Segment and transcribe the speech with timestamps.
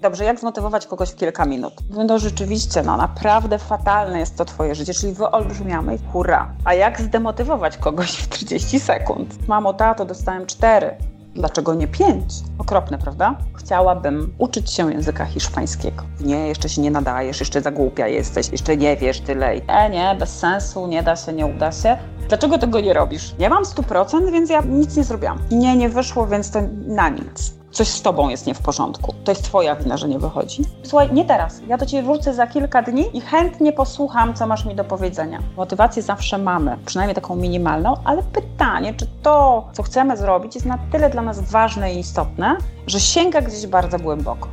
[0.00, 1.74] Dobrze, jak zmotywować kogoś w kilka minut?
[1.90, 6.54] No rzeczywiście, no naprawdę fatalne jest to twoje życie, czyli wyolbrzymiamy hurra.
[6.64, 9.48] A jak zdemotywować kogoś w 30 sekund?
[9.48, 10.96] Mamo, tato, dostałem 4.
[11.34, 12.34] Dlaczego nie 5?
[12.58, 13.38] Okropne, prawda?
[13.56, 16.04] Chciałabym uczyć się języka hiszpańskiego.
[16.20, 19.50] Nie, jeszcze się nie nadajesz, jeszcze za głupia jesteś, jeszcze nie wiesz tyle.
[19.68, 21.96] E, nie, bez sensu, nie da się, nie uda się.
[22.28, 23.34] Dlaczego tego nie robisz?
[23.38, 25.38] Nie mam 100%, więc ja nic nie zrobiłam.
[25.50, 29.14] Nie, nie wyszło, więc to na nic coś z tobą jest nie w porządku.
[29.24, 30.62] To jest twoja wina, że nie wychodzi.
[30.82, 31.60] Słuchaj, nie teraz.
[31.68, 35.42] Ja do ciebie wrócę za kilka dni i chętnie posłucham, co masz mi do powiedzenia.
[35.56, 40.78] Motywację zawsze mamy, przynajmniej taką minimalną, ale pytanie, czy to, co chcemy zrobić, jest na
[40.92, 44.48] tyle dla nas ważne i istotne, że sięga gdzieś bardzo głęboko.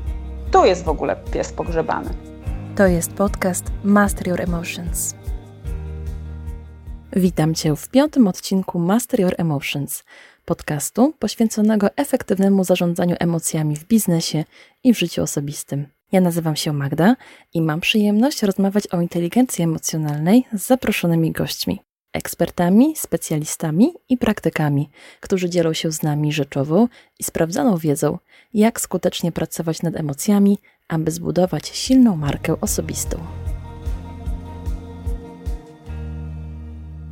[0.51, 2.09] Tu jest w ogóle pies pogrzebany.
[2.75, 5.15] To jest podcast Master Your Emotions.
[7.13, 10.03] Witam Cię w piątym odcinku Master Your Emotions–
[10.45, 14.43] podcastu poświęconego efektywnemu zarządzaniu emocjami w biznesie
[14.83, 15.87] i w życiu osobistym.
[16.11, 17.15] Ja nazywam się Magda
[17.53, 21.79] i mam przyjemność rozmawiać o inteligencji emocjonalnej z zaproszonymi gośćmi,
[22.13, 24.89] ekspertami, specjalistami i praktykami,
[25.19, 26.87] którzy dzielą się z nami rzeczową
[27.19, 28.17] i sprawdzoną wiedzą,
[28.53, 33.44] jak skutecznie pracować nad emocjami, aby zbudować silną markę osobistą.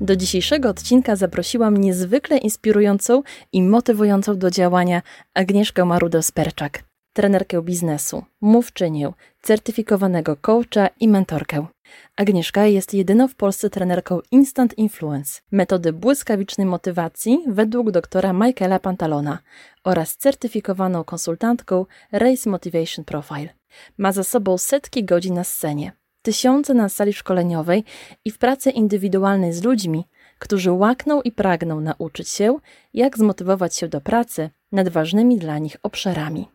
[0.02, 5.02] Do dzisiejszego odcinka zaprosiłam niezwykle inspirującą i motywującą do działania
[5.34, 6.70] Agnieszkę Marudę-Sperczak,
[7.14, 11.68] trenerkę biznesu, mówczynię, certyfikowanego coacha i mentorkę.
[12.16, 19.40] Agnieszka jest jedyną w Polsce trenerką Instant Influence, metody błyskawicznej motywacji według doktora Michaela Pantalona
[19.84, 23.50] oraz certyfikowaną konsultantką Race Motivation Profile.
[23.98, 25.92] Ma za sobą setki godzin na scenie
[26.24, 27.84] tysiące na sali szkoleniowej
[28.26, 30.08] i w pracy indywidualnej z ludźmi,
[30.40, 32.58] którzy łakną i pragną nauczyć się,
[32.94, 36.48] jak zmotywować się do pracy nad ważnymi dla nich obszarami.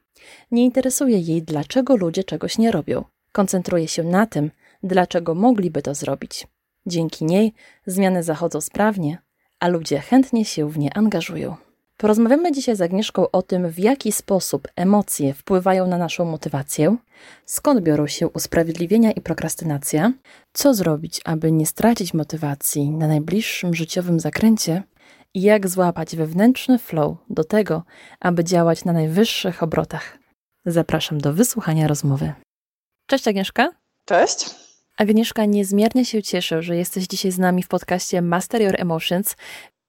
[0.50, 3.04] Nie interesuje jej, dlaczego ludzie czegoś nie robią.
[3.32, 4.50] Koncentruje się na tym,
[4.82, 6.46] dlaczego mogliby to zrobić.
[6.86, 7.54] Dzięki niej
[7.86, 9.18] zmiany zachodzą sprawnie,
[9.60, 11.67] a ludzie chętnie się w nie angażują.
[11.98, 16.96] Porozmawiamy dzisiaj z Agnieszką o tym, w jaki sposób emocje wpływają na naszą motywację,
[17.46, 20.12] skąd biorą się usprawiedliwienia i prokrastynacja,
[20.52, 24.82] co zrobić, aby nie stracić motywacji na najbliższym życiowym zakręcie
[25.34, 27.82] i jak złapać wewnętrzny flow do tego,
[28.20, 30.18] aby działać na najwyższych obrotach.
[30.66, 32.32] Zapraszam do wysłuchania rozmowy.
[33.06, 33.70] Cześć Agnieszka.
[34.04, 34.50] Cześć.
[34.96, 39.36] Agnieszka, niezmiernie się cieszę, że jesteś dzisiaj z nami w podcaście Master Your Emotions,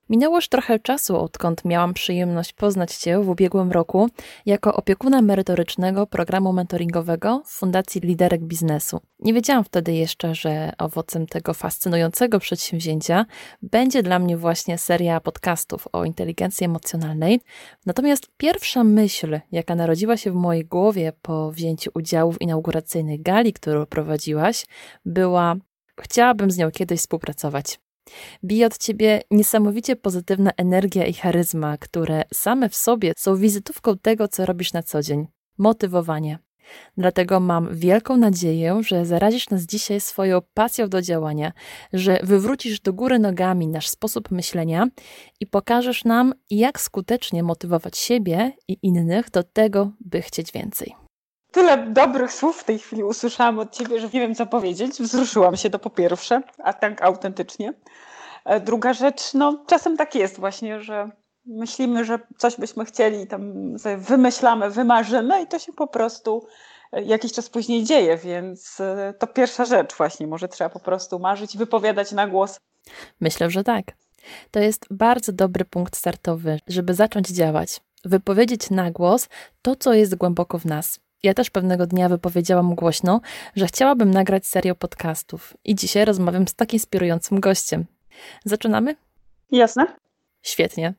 [0.10, 4.10] Minęło już trochę czasu, odkąd miałam przyjemność poznać Cię w ubiegłym roku
[4.46, 9.00] jako opiekuna merytorycznego programu mentoringowego w Fundacji Liderek Biznesu.
[9.20, 13.26] Nie wiedziałam wtedy jeszcze, że owocem tego fascynującego przedsięwzięcia
[13.62, 17.42] będzie dla mnie właśnie seria podcastów o inteligencji emocjonalnej.
[17.86, 23.54] Natomiast pierwsza myśl, jaka narodziła się w mojej głowie po wzięciu udziału w inauguracyjnej gali,
[23.54, 24.66] którą prowadziłaś,
[25.06, 25.56] była:
[26.02, 27.80] Chciałabym z nią kiedyś współpracować.
[28.44, 34.28] Bije od ciebie niesamowicie pozytywna energia i charyzma, które same w sobie są wizytówką tego,
[34.28, 35.28] co robisz na co dzień
[35.58, 36.40] motywowanie.
[36.98, 41.52] Dlatego mam wielką nadzieję, że zarazisz nas dzisiaj swoją pasją do działania,
[41.94, 44.88] że wywrócisz do góry nogami nasz sposób myślenia
[45.40, 51.09] i pokażesz nam, jak skutecznie motywować siebie i innych do tego, by chcieć więcej.
[51.60, 54.92] Tyle dobrych słów w tej chwili usłyszałam od ciebie, że nie wiem co powiedzieć.
[54.92, 57.74] Wzruszyłam się to po pierwsze, a tak autentycznie.
[58.46, 61.10] E, druga rzecz, no czasem tak jest właśnie, że
[61.46, 63.54] myślimy, że coś byśmy chcieli, tam
[63.98, 66.48] wymyślamy, wymarzymy i to się po prostu
[66.92, 71.20] e, jakiś czas później dzieje, więc e, to pierwsza rzecz właśnie, może trzeba po prostu
[71.20, 72.60] marzyć i wypowiadać na głos.
[73.22, 73.86] Myślę, że tak.
[74.52, 77.80] To jest bardzo dobry punkt startowy, żeby zacząć działać.
[78.06, 79.30] Wypowiedzieć na głos
[79.62, 81.00] to, co jest głęboko w nas.
[81.24, 83.22] Ja też pewnego dnia wypowiedziałam głośno,
[83.56, 87.86] że chciałabym nagrać serię podcastów i dzisiaj rozmawiam z tak inspirującym gościem.
[88.46, 88.96] Zaczynamy?
[89.52, 89.86] Jasne.
[90.42, 90.94] Świetnie.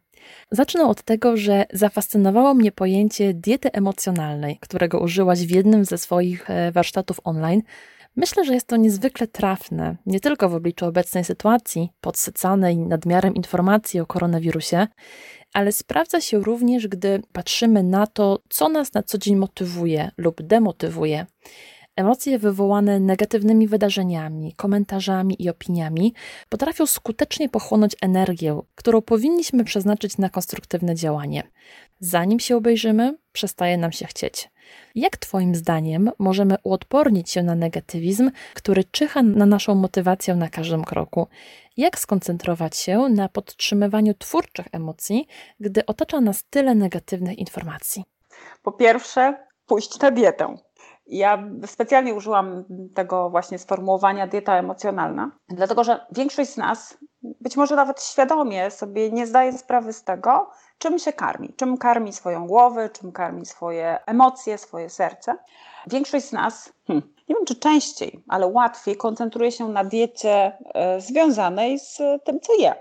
[0.51, 6.51] Zacznę od tego, że zafascynowało mnie pojęcie diety emocjonalnej, którego użyłaś w jednym ze swoich
[6.51, 7.63] e, warsztatów online.
[8.17, 14.01] Myślę, że jest to niezwykle trafne, nie tylko w obliczu obecnej sytuacji, podsycanej nadmiarem informacji
[14.01, 14.87] o koronawirusie,
[15.53, 20.43] ale sprawdza się również, gdy patrzymy na to, co nas na co dzień motywuje lub
[20.43, 21.27] demotywuje.
[21.97, 26.15] Emocje wywołane negatywnymi wydarzeniami, komentarzami i opiniami
[26.49, 31.43] potrafią skutecznie pochłonąć energię, którą powinniśmy przeznaczyć na konstruktywne działanie.
[32.01, 34.51] Zanim się obejrzymy, przestaje nam się chcieć.
[34.95, 40.85] Jak Twoim zdaniem możemy uodpornić się na negatywizm, który czyha na naszą motywację na każdym
[40.85, 41.27] kroku?
[41.77, 45.27] Jak skoncentrować się na podtrzymywaniu twórczych emocji,
[45.61, 48.05] gdy otacza nas tyle negatywnych informacji?
[48.63, 50.57] Po pierwsze, pójść na dietę
[51.07, 52.65] Ja specjalnie użyłam
[52.95, 59.11] tego właśnie sformułowania dieta emocjonalna, dlatego że większość z nas, być może nawet świadomie, sobie
[59.11, 60.51] nie zdaje sprawy z tego,
[60.81, 65.37] czym się karmi, czym karmi swoją głowę, czym karmi swoje emocje, swoje serce.
[65.87, 71.01] Większość z nas, hmm, nie wiem czy częściej, ale łatwiej koncentruje się na diecie e,
[71.01, 72.75] związanej z tym, co je.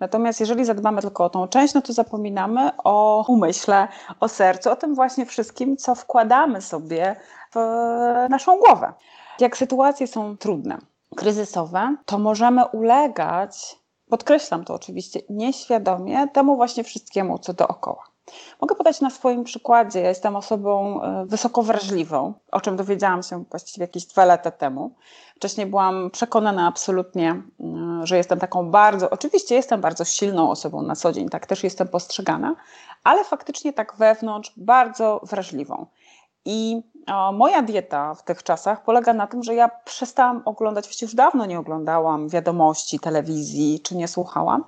[0.00, 3.88] Natomiast jeżeli zadbamy tylko o tą część, no to zapominamy o umyśle,
[4.20, 7.16] o sercu, o tym właśnie wszystkim, co wkładamy sobie
[7.54, 7.58] w
[8.30, 8.92] naszą głowę.
[9.40, 10.78] Jak sytuacje są trudne,
[11.16, 13.77] kryzysowe, to możemy ulegać,
[14.08, 18.04] podkreślam to oczywiście, nieświadomie temu właśnie wszystkiemu, co dookoła.
[18.60, 20.00] Mogę podać na swoim przykładzie.
[20.00, 24.94] Ja jestem osobą e, wysoko wrażliwą, o czym dowiedziałam się właściwie jakieś dwa lata temu.
[25.36, 30.96] Wcześniej byłam przekonana absolutnie, mm, że jestem taką bardzo, oczywiście jestem bardzo silną osobą na
[30.96, 32.56] co dzień, tak też jestem postrzegana,
[33.04, 35.86] ale faktycznie tak wewnątrz bardzo wrażliwą.
[36.44, 36.82] I
[37.32, 41.46] moja dieta w tych czasach polega na tym, że ja przestałam oglądać, właściwie już dawno
[41.46, 44.64] nie oglądałam wiadomości, telewizji, czy nie słuchałam,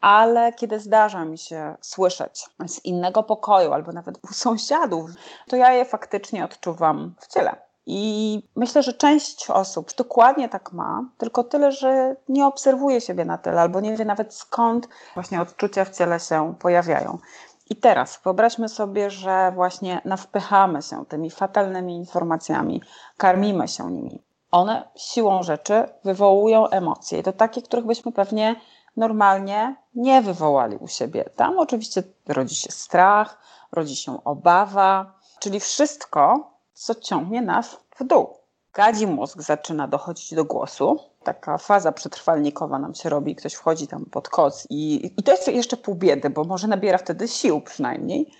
[0.00, 5.10] ale kiedy zdarza mi się słyszeć z innego pokoju albo nawet u sąsiadów,
[5.48, 7.68] to ja je faktycznie odczuwam w ciele.
[7.90, 13.38] I myślę, że część osób dokładnie tak ma, tylko tyle, że nie obserwuje siebie na
[13.38, 17.18] tyle, albo nie wie nawet skąd właśnie odczucia w ciele się pojawiają.
[17.70, 22.82] I teraz wyobraźmy sobie, że właśnie nawpychamy się tymi fatalnymi informacjami,
[23.16, 24.22] karmimy się nimi.
[24.50, 28.56] One siłą rzeczy wywołują emocje, i to takie, których byśmy pewnie
[28.96, 31.24] normalnie nie wywołali u siebie.
[31.36, 33.38] Tam oczywiście rodzi się strach,
[33.72, 38.34] rodzi się obawa, czyli wszystko, co ciągnie nas w dół.
[38.72, 40.98] Gadzi mózg zaczyna dochodzić do głosu.
[41.24, 45.48] Taka faza przetrwalnikowa nam się robi, ktoś wchodzi tam pod koc i, i to jest
[45.48, 48.30] jeszcze pół biedy, bo może nabiera wtedy sił przynajmniej,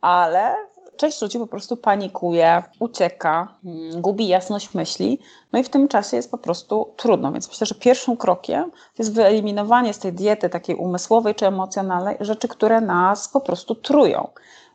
[0.00, 0.54] ale
[1.00, 5.18] część ludzi po prostu panikuje, ucieka, mm, gubi jasność myśli,
[5.52, 7.32] no i w tym czasie jest po prostu trudno.
[7.32, 12.48] Więc myślę, że pierwszym krokiem jest wyeliminowanie z tej diety takiej umysłowej czy emocjonalnej rzeczy,
[12.48, 14.28] które nas po prostu trują.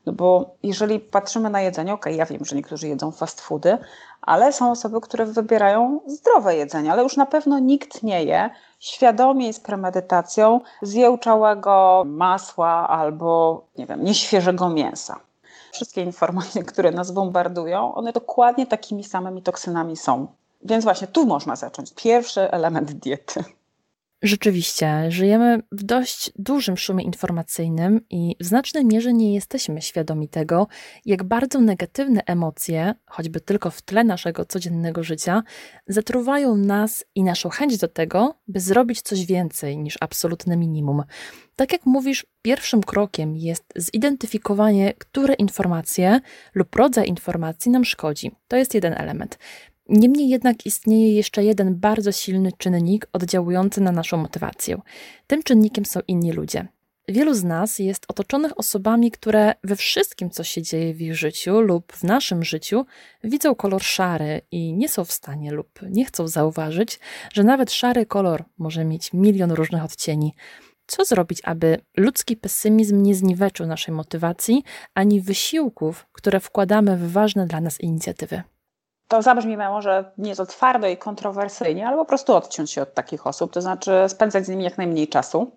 [0.06, 3.78] No bo jeżeli patrzymy na jedzenie, ok, ja wiem, że niektórzy jedzą fast foody,
[4.22, 8.50] ale są osoby, które wybierają zdrowe jedzenie, ale już na pewno nikt nie je
[8.80, 15.20] świadomie i z premedytacją zjełczałego masła albo, nie wiem, nieświeżego mięsa.
[15.72, 20.28] Wszystkie informacje, które nas bombardują, one dokładnie takimi samymi toksynami są.
[20.64, 21.94] Więc właśnie tu można zacząć.
[21.94, 23.44] Pierwszy element diety.
[24.24, 30.68] Rzeczywiście, żyjemy w dość dużym szumie informacyjnym i w znacznej mierze nie jesteśmy świadomi tego,
[31.06, 35.44] jak bardzo negatywne emocje, choćby tylko w tle naszego codziennego życia,
[35.88, 41.04] zatruwają nas i naszą chęć do tego, by zrobić coś więcej niż absolutne minimum.
[41.56, 46.20] Tak jak mówisz, pierwszym krokiem jest zidentyfikowanie, które informacje
[46.54, 48.32] lub rodzaj informacji nam szkodzi.
[48.48, 49.38] To jest jeden element.
[49.90, 54.82] Niemniej jednak istnieje jeszcze jeden bardzo silny czynnik oddziałujący na naszą motywację.
[55.28, 56.68] Tym czynnikiem są inni ludzie.
[57.08, 61.62] Wielu z nas jest otoczonych osobami, które we wszystkim, co się dzieje w ich życiu
[61.62, 62.86] lub w naszym życiu,
[63.24, 67.00] widzą kolor szary i nie są w stanie lub nie chcą zauważyć,
[67.34, 70.34] że nawet szary kolor może mieć milion różnych odcieni.
[70.88, 77.48] Co zrobić, aby ludzki pesymizm nie zniweczył naszej motywacji ani wysiłków, które wkładamy w ważne
[77.48, 78.44] dla nas inicjatywy?
[79.08, 83.54] To zabrzmi może nieco twardo i kontrowersyjnie, ale po prostu odciąć się od takich osób,
[83.54, 85.52] to znaczy spędzać z nimi jak najmniej czasu.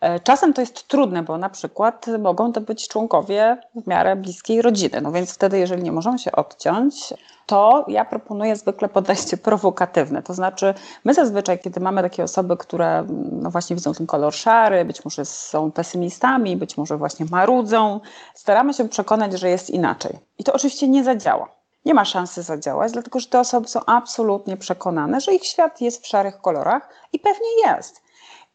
[0.00, 4.62] E, czasem to jest trudne, bo na przykład mogą to być członkowie w miarę bliskiej
[4.62, 5.00] rodziny.
[5.00, 7.14] No więc wtedy, jeżeli nie możemy się odciąć,
[7.46, 10.22] to ja proponuję zwykle podejście prowokatywne.
[10.22, 10.74] To znaczy,
[11.04, 15.24] my zazwyczaj, kiedy mamy takie osoby, które no właśnie widzą ten kolor szary, być może
[15.24, 18.00] są pesymistami, być może właśnie marudzą,
[18.34, 20.18] staramy się przekonać, że jest inaczej.
[20.38, 24.56] I to oczywiście nie zadziała nie ma szansy zadziałać, dlatego że te osoby są absolutnie
[24.56, 28.02] przekonane, że ich świat jest w szarych kolorach i pewnie jest.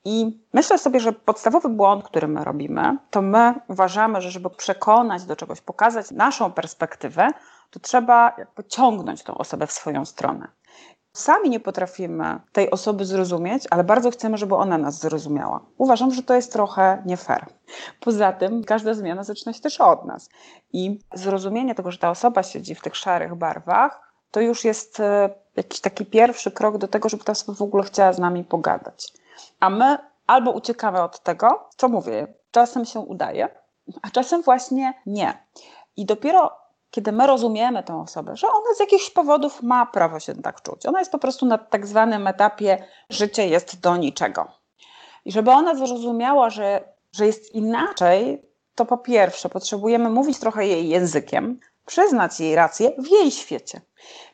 [0.05, 5.24] I myślę sobie, że podstawowy błąd, który my robimy, to my uważamy, że żeby przekonać
[5.24, 7.27] do czegoś, pokazać naszą perspektywę,
[7.70, 10.48] to trzeba jakby ciągnąć tą osobę w swoją stronę.
[11.16, 15.66] Sami nie potrafimy tej osoby zrozumieć, ale bardzo chcemy, żeby ona nas zrozumiała.
[15.78, 17.46] Uważam, że to jest trochę nie fair.
[18.00, 20.30] Poza tym każda zmiana zaczyna się też od nas.
[20.74, 25.30] I zrozumienie tego, że ta osoba siedzi w tych szarych barwach, to już jest e,
[25.56, 29.14] jakiś taki pierwszy krok do tego, żeby ta osoba w ogóle chciała z nami pogadać.
[29.60, 33.50] A my albo uciekamy od tego, co mówię, czasem się udaje,
[34.02, 35.38] a czasem właśnie nie.
[35.98, 36.65] I dopiero
[36.96, 40.86] kiedy my rozumiemy tę osobę, że ona z jakichś powodów ma prawo się tak czuć.
[40.86, 44.48] Ona jest po prostu na tak zwanym etapie życie jest do niczego.
[45.25, 48.42] I żeby ona zrozumiała, że, że jest inaczej,
[48.75, 53.82] to po pierwsze potrzebujemy mówić trochę jej językiem, przyznać jej rację w jej świecie.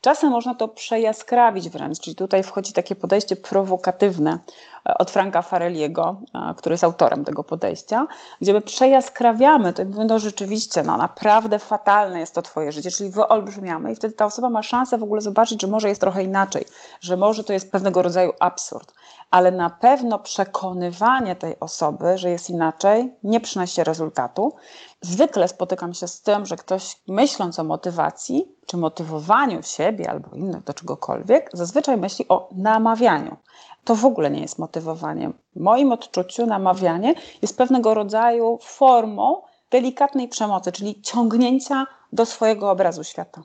[0.01, 4.39] Czasem można to przejaskrawić wręcz, czyli tutaj wchodzi takie podejście prowokatywne
[4.84, 6.16] od Franka Fareliego,
[6.58, 8.08] który jest autorem tego podejścia,
[8.42, 13.10] gdzie my przejaskrawiamy, to mówimy, no rzeczywiście, no naprawdę fatalne jest to twoje życie, czyli
[13.10, 16.66] wyolbrzymiamy i wtedy ta osoba ma szansę w ogóle zobaczyć, że może jest trochę inaczej,
[17.02, 18.94] że może to jest pewnego rodzaju absurd,
[19.32, 24.56] ale na pewno przekonywanie tej osoby, że jest inaczej, nie przynosi rezultatu.
[25.02, 30.63] Zwykle spotykam się z tym, że ktoś myśląc o motywacji, czy motywowaniu siebie albo innych
[30.63, 33.38] do czegokolwiek, zazwyczaj myśli o namawianiu.
[33.84, 35.34] To w ogóle nie jest motywowaniem.
[35.56, 39.41] W moim odczuciu namawianie jest pewnego rodzaju formą
[39.72, 43.44] delikatnej przemocy, czyli ciągnięcia do swojego obrazu świata.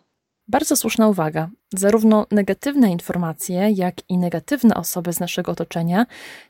[0.48, 1.48] Bardzo słuszna uwaga.
[1.74, 6.06] Zarówno negatywne informacje, jak i negatywne osoby z naszego otoczenia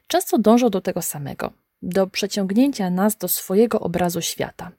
[0.07, 1.51] często dążą do tego samego
[1.83, 4.71] do przeciągnięcia nas do swojego obrazu świata.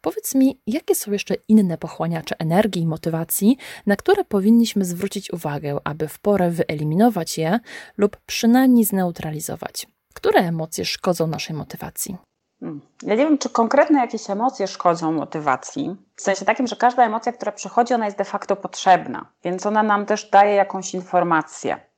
[0.00, 5.78] Powiedz mi, jakie są jeszcze inne pochłaniacze energii i motywacji, na które powinniśmy zwrócić uwagę,
[5.84, 7.60] aby w porę wyeliminować je
[7.96, 9.86] lub przynajmniej zneutralizować?
[10.14, 12.16] Które emocje szkodzą naszej motywacji?
[12.60, 12.80] Hmm.
[13.02, 15.96] Ja nie wiem, czy konkretne jakieś emocje szkodzą motywacji.
[16.16, 19.82] W sensie takim, że każda emocja, która przychodzi, ona jest de facto potrzebna, więc ona
[19.82, 21.89] nam też daje jakąś informację.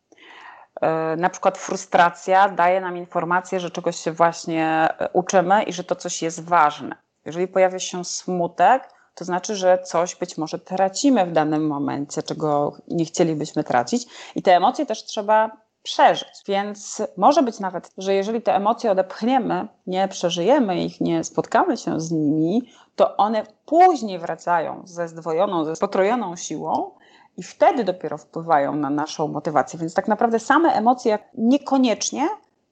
[0.83, 5.85] E, na przykład frustracja daje nam informację, że czegoś się właśnie e, uczymy i że
[5.85, 6.97] to coś jest ważne.
[7.25, 12.77] Jeżeli pojawia się smutek, to znaczy, że coś być może tracimy w danym momencie, czego
[12.89, 14.07] nie chcielibyśmy tracić.
[14.35, 15.51] I te emocje też trzeba
[15.83, 16.43] przeżyć.
[16.47, 22.01] Więc może być nawet, że jeżeli te emocje odepchniemy, nie przeżyjemy ich, nie spotkamy się
[22.01, 22.63] z nimi,
[22.97, 26.91] to one później wracają ze zdwojoną, ze potrojoną siłą
[27.37, 29.79] i wtedy dopiero wpływają na naszą motywację.
[29.79, 32.29] Więc tak naprawdę same emocje niekoniecznie,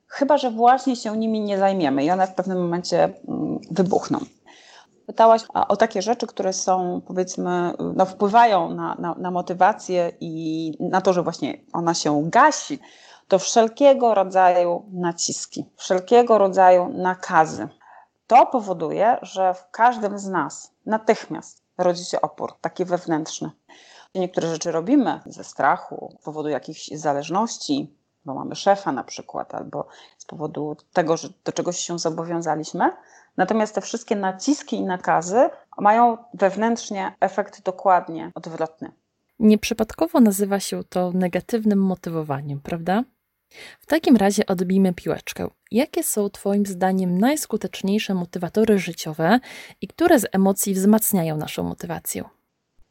[0.07, 4.19] chyba że właśnie się nimi nie zajmiemy i one w pewnym momencie mm, wybuchną.
[5.07, 11.01] Pytałaś o takie rzeczy, które są, powiedzmy, no, wpływają na, na, na motywację i na
[11.01, 12.79] to, że właśnie ona się gasi.
[13.29, 17.69] To wszelkiego rodzaju naciski, wszelkiego rodzaju nakazy.
[18.27, 23.51] To powoduje, że w każdym z nas natychmiast rodzi się opór, taki wewnętrzny.
[24.15, 29.87] Niektóre rzeczy robimy ze strachu, z powodu jakichś zależności, bo mamy szefa na przykład, albo
[30.19, 32.91] z powodu tego, że do czegoś się zobowiązaliśmy.
[33.37, 38.93] Natomiast te wszystkie naciski i nakazy mają wewnętrznie efekt dokładnie odwrotny.
[39.39, 43.03] Nieprzypadkowo nazywa się to negatywnym motywowaniem, prawda?
[43.81, 45.49] W takim razie odbijmy piłeczkę.
[45.71, 49.41] Jakie są Twoim zdaniem najskuteczniejsze motywatory życiowe
[49.81, 52.25] i które z emocji wzmacniają naszą motywację?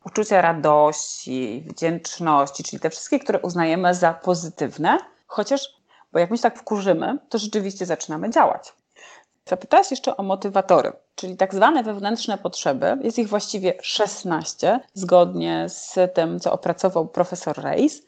[0.06, 5.62] Uczucia radości, wdzięczności, czyli te wszystkie, które uznajemy za pozytywne, chociaż,
[6.12, 8.74] bo jak my się tak wkurzymy, to rzeczywiście zaczynamy działać.
[9.46, 12.98] Zapytałaś jeszcze o motywatory, czyli tak zwane wewnętrzne potrzeby.
[13.01, 18.01] Jest ich właściwie 16, zgodnie z tym, co opracował profesor Reis.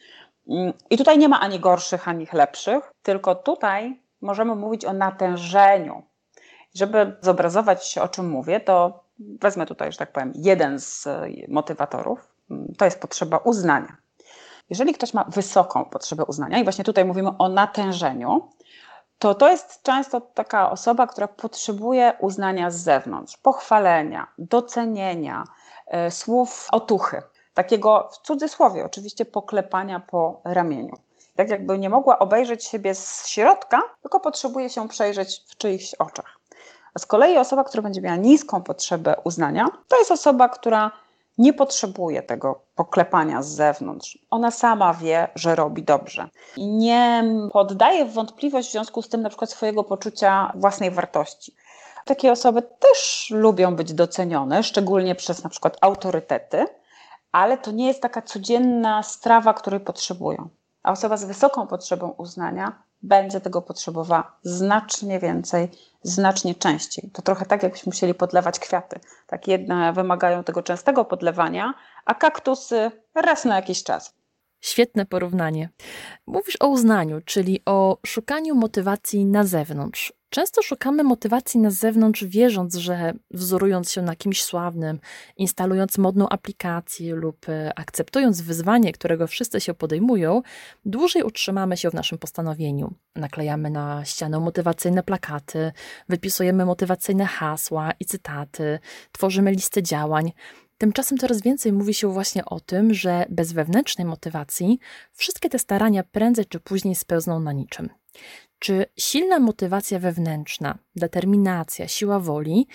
[0.89, 6.03] I tutaj nie ma ani gorszych, ani lepszych, tylko tutaj możemy mówić o natężeniu.
[6.75, 9.00] Żeby zobrazować, o czym mówię, to
[9.41, 13.97] wezmę tutaj, że tak powiem, jeden z e, motywatorów, mm, to jest potrzeba uznania.
[14.69, 18.49] Jeżeli ktoś ma wysoką potrzebę uznania, i właśnie tutaj mówimy o natężeniu,
[19.19, 25.43] to to jest często taka osoba, która potrzebuje uznania z zewnątrz, pochwalenia, docenienia,
[25.87, 27.21] e, słów otuchy,
[27.53, 30.95] takiego w cudzysłowie oczywiście poklepania po ramieniu.
[31.35, 36.40] Tak jakby nie mogła obejrzeć siebie z środka, tylko potrzebuje się przejrzeć w czyichś oczach.
[36.93, 40.91] A z kolei osoba, która będzie miała niską potrzebę uznania, to jest osoba, która
[41.37, 44.17] nie potrzebuje tego poklepania z zewnątrz.
[44.29, 46.29] Ona sama wie, że robi dobrze.
[46.57, 51.55] I nie poddaje w wątpliwość w związku z tym na przykład swojego poczucia własnej wartości.
[52.05, 56.65] Takie osoby też lubią być docenione, szczególnie przez na przykład autorytety,
[57.31, 60.49] ale to nie jest taka codzienna strawa, której potrzebują.
[60.83, 65.69] A osoba z wysoką potrzebą uznania będzie tego potrzebowała znacznie więcej,
[66.03, 67.09] znacznie częściej.
[67.13, 68.99] To trochę tak, jakbyśmy musieli podlewać kwiaty.
[69.27, 71.73] Tak jedne wymagają tego częstego podlewania,
[72.05, 74.20] a kaktusy raz na jakiś czas.
[74.61, 75.69] Świetne porównanie.
[76.27, 80.13] Mówisz o uznaniu, czyli o szukaniu motywacji na zewnątrz.
[80.29, 84.99] Często szukamy motywacji na zewnątrz, wierząc, że wzorując się na kimś sławnym,
[85.37, 90.41] instalując modną aplikację lub e, akceptując wyzwanie, którego wszyscy się podejmują,
[90.85, 92.93] dłużej utrzymamy się w naszym postanowieniu.
[93.15, 95.71] Naklejamy na ścianę motywacyjne plakaty,
[96.09, 98.79] wypisujemy motywacyjne hasła i cytaty,
[99.11, 100.31] tworzymy listę działań.
[100.81, 104.79] Tymczasem coraz więcej mówi się właśnie o tym, że bez wewnętrznej motywacji
[105.13, 107.89] wszystkie te starania prędzej czy później spełzną na niczym.
[108.59, 112.67] Czy silna motywacja wewnętrzna, determinacja, siła woli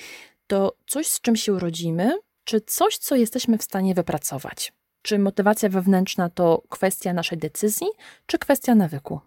[0.46, 4.72] to coś, z czym się urodzimy, czy coś, co jesteśmy w stanie wypracować?
[5.02, 7.86] Czy motywacja wewnętrzna to kwestia naszej decyzji,
[8.26, 9.20] czy kwestia nawyku?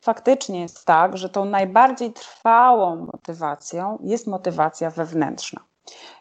[0.00, 5.60] Faktycznie jest tak, że tą najbardziej trwałą motywacją jest motywacja wewnętrzna.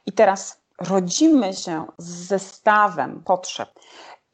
[0.05, 3.69] I teraz rodzimy się z zestawem potrzeb.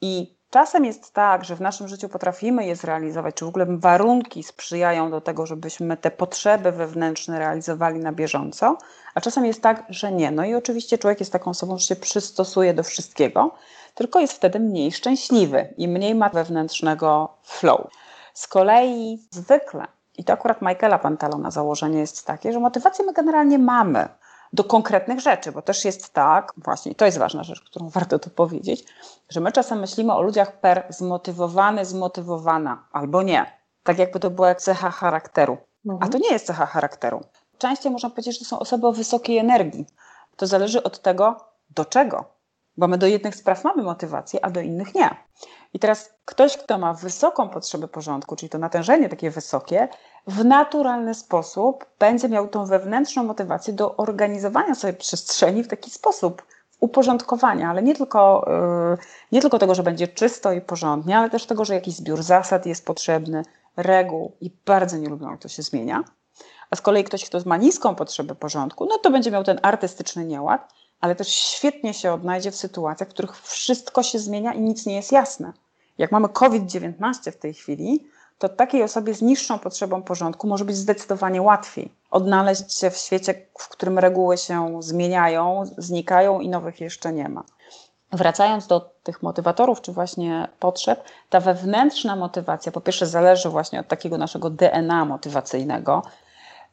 [0.01, 4.44] I czasem jest tak, że w naszym życiu potrafimy je zrealizować, czy w ogóle warunki
[4.44, 8.77] sprzyjają do tego, żebyśmy te potrzeby wewnętrzne realizowali na bieżąco,
[9.16, 10.32] a czasem jest tak, że nie.
[10.32, 13.56] No i oczywiście człowiek jest taką osobą, że się przystosuje do wszystkiego,
[13.96, 17.88] tylko jest wtedy mniej szczęśliwy i mniej ma wewnętrznego flow.
[18.34, 19.88] Z kolei zwykle,
[20.18, 24.10] i to akurat Michaela Pantalona założenie jest takie, że motywację my generalnie mamy
[24.54, 28.30] do konkretnych rzeczy, bo też jest tak, właśnie to jest ważna rzecz, którą warto tu
[28.30, 28.86] powiedzieć,
[29.30, 33.58] że my czasem myślimy o ludziach per zmotywowany, zmotywowana albo nie.
[33.84, 35.58] Tak jakby to była cecha charakteru.
[35.86, 36.04] Mhm.
[36.04, 37.22] A to nie jest cecha charakteru.
[37.58, 39.86] Częściej można powiedzieć, że to są osoby o wysokiej energii.
[40.36, 41.38] To zależy od tego,
[41.70, 42.25] do czego.
[42.77, 45.10] Bo my do jednych spraw mamy motywację, a do innych nie.
[45.74, 49.88] I teraz ktoś, kto ma wysoką potrzebę porządku, czyli to natężenie takie wysokie,
[50.27, 56.43] w naturalny sposób będzie miał tą wewnętrzną motywację do organizowania sobie przestrzeni w taki sposób,
[56.79, 58.46] uporządkowania, ale nie tylko,
[58.91, 58.98] yy,
[59.31, 62.65] nie tylko tego, że będzie czysto i porządnie, ale też tego, że jakiś zbiór zasad
[62.65, 63.43] jest potrzebny,
[63.77, 66.03] reguł i bardzo nie lubią, jak to się zmienia.
[66.69, 70.25] A z kolei ktoś, kto ma niską potrzebę porządku, no to będzie miał ten artystyczny
[70.25, 74.86] nieład, ale też świetnie się odnajdzie w sytuacjach, w których wszystko się zmienia i nic
[74.86, 75.53] nie jest jasne.
[75.98, 78.07] Jak mamy COVID-19 w tej chwili,
[78.38, 83.34] to takiej osobie z niższą potrzebą porządku może być zdecydowanie łatwiej odnaleźć się w świecie,
[83.60, 87.44] w którym reguły się zmieniają, znikają i nowych jeszcze nie ma.
[88.12, 93.88] Wracając do tych motywatorów, czy właśnie potrzeb, ta wewnętrzna motywacja po pierwsze zależy właśnie od
[93.88, 96.01] takiego naszego DNA motywacyjnego,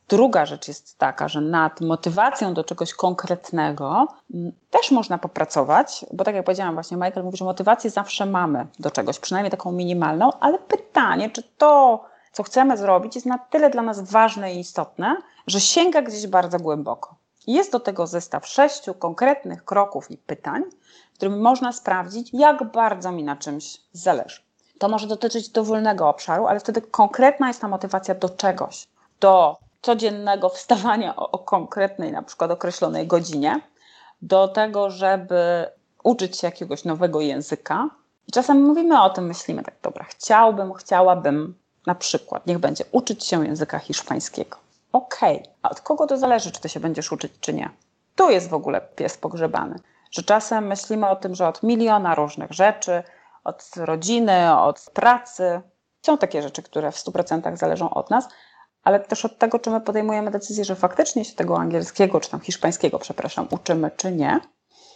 [0.08, 6.24] Druga rzecz jest taka, że nad motywacją do czegoś konkretnego mm, też można popracować, bo
[6.24, 10.30] tak jak powiedziałam, właśnie Michael mówi, że motywację zawsze mamy do czegoś, przynajmniej taką minimalną,
[10.40, 15.16] ale pytanie, czy to, co chcemy zrobić, jest na tyle dla nas ważne i istotne,
[15.46, 17.14] że sięga gdzieś bardzo głęboko.
[17.46, 20.62] Jest do tego zestaw sześciu konkretnych kroków i pytań,
[21.12, 24.42] w którym można sprawdzić, jak bardzo mi na czymś zależy.
[24.78, 28.86] To może dotyczyć dowolnego obszaru, ale wtedy konkretna jest ta motywacja do czegoś,
[29.20, 33.60] do codziennego wstawania o, o konkretnej, na przykład określonej godzinie,
[34.22, 35.66] do tego, żeby
[36.02, 37.90] uczyć się jakiegoś nowego języka.
[38.28, 41.54] I czasem mówimy o tym, myślimy tak, dobra, chciałbym, chciałabym
[41.86, 44.56] na przykład, niech będzie, uczyć się języka hiszpańskiego.
[44.92, 45.52] Okej, okay.
[45.62, 47.70] a od kogo to zależy, czy ty się będziesz uczyć, czy nie?
[48.16, 49.76] Tu jest w ogóle pies pogrzebany,
[50.10, 53.02] że czasem myślimy o tym, że od miliona różnych rzeczy,
[53.44, 55.60] od rodziny, od pracy,
[56.02, 58.28] są takie rzeczy, które w 100% zależą od nas,
[58.84, 62.40] ale też od tego, czy my podejmujemy decyzję, że faktycznie się tego angielskiego, czy tam
[62.40, 64.40] hiszpańskiego, przepraszam, uczymy, czy nie.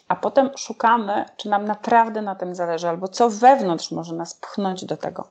[0.08, 4.84] A potem szukamy, czy nam naprawdę na tym zależy, albo co wewnątrz może nas pchnąć
[4.84, 5.28] do tego.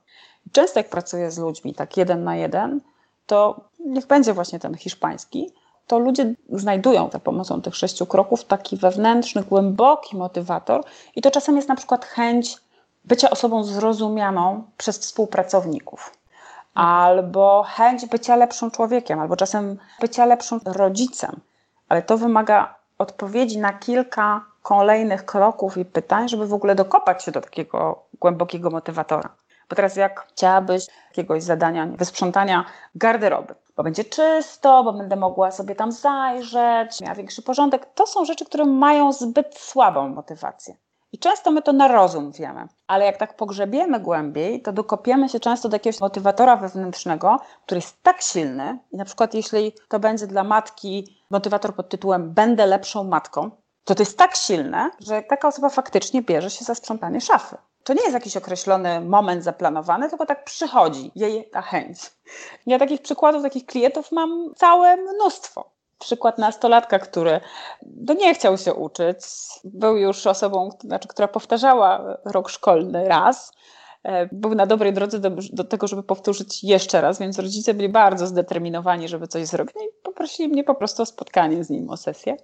[0.52, 2.80] Często jak pracuję z ludźmi, tak jeden na jeden,
[3.26, 5.52] to niech będzie właśnie ten hiszpański,
[5.86, 10.84] to ludzie znajdują za pomocą tych sześciu kroków taki wewnętrzny, głęboki motywator,
[11.16, 12.56] i to czasem jest na przykład chęć
[13.04, 16.17] bycia osobą zrozumianą przez współpracowników
[16.74, 21.40] albo chęć bycia lepszym człowiekiem, albo czasem bycia lepszym rodzicem.
[21.88, 27.32] Ale to wymaga odpowiedzi na kilka kolejnych kroków i pytań, żeby w ogóle dokopać się
[27.32, 29.28] do takiego głębokiego motywatora.
[29.70, 35.74] Bo teraz jak chciałabyś jakiegoś zadania wysprzątania garderoby, bo będzie czysto, bo będę mogła sobie
[35.74, 40.76] tam zajrzeć, miała większy porządek, to są rzeczy, które mają zbyt słabą motywację.
[41.12, 45.40] I często my to na rozum wiemy, ale jak tak pogrzebiemy głębiej, to dokopiemy się
[45.40, 50.26] często do jakiegoś motywatora wewnętrznego, który jest tak silny, i na przykład jeśli to będzie
[50.26, 53.50] dla matki motywator pod tytułem Będę lepszą matką,
[53.84, 57.56] to to jest tak silne, że taka osoba faktycznie bierze się za sprzątanie szafy.
[57.84, 61.98] To nie jest jakiś określony moment zaplanowany, tylko tak przychodzi jej ta chęć.
[62.66, 67.40] Ja takich przykładów, takich klientów mam całe mnóstwo przykład nastolatka, który
[67.86, 69.18] no nie chciał się uczyć.
[69.64, 73.52] Był już osobą, znaczy, która powtarzała rok szkolny raz.
[74.02, 77.88] E, był na dobrej drodze do, do, tego, żeby powtórzyć jeszcze raz, więc rodzice byli
[77.88, 79.74] bardzo zdeterminowani, żeby coś zrobić.
[79.74, 82.36] No i poprosili mnie po prostu o spotkanie z nim, o sesję.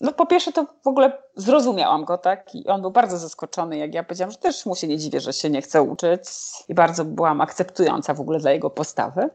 [0.00, 2.54] No po pierwsze to w ogóle zrozumiałam go, tak?
[2.54, 5.32] I on był bardzo zaskoczony, jak ja powiedziałam, że też mu się nie dziwię, że
[5.32, 6.22] się nie chce uczyć
[6.68, 9.30] i bardzo byłam akceptująca w ogóle dla jego postawy.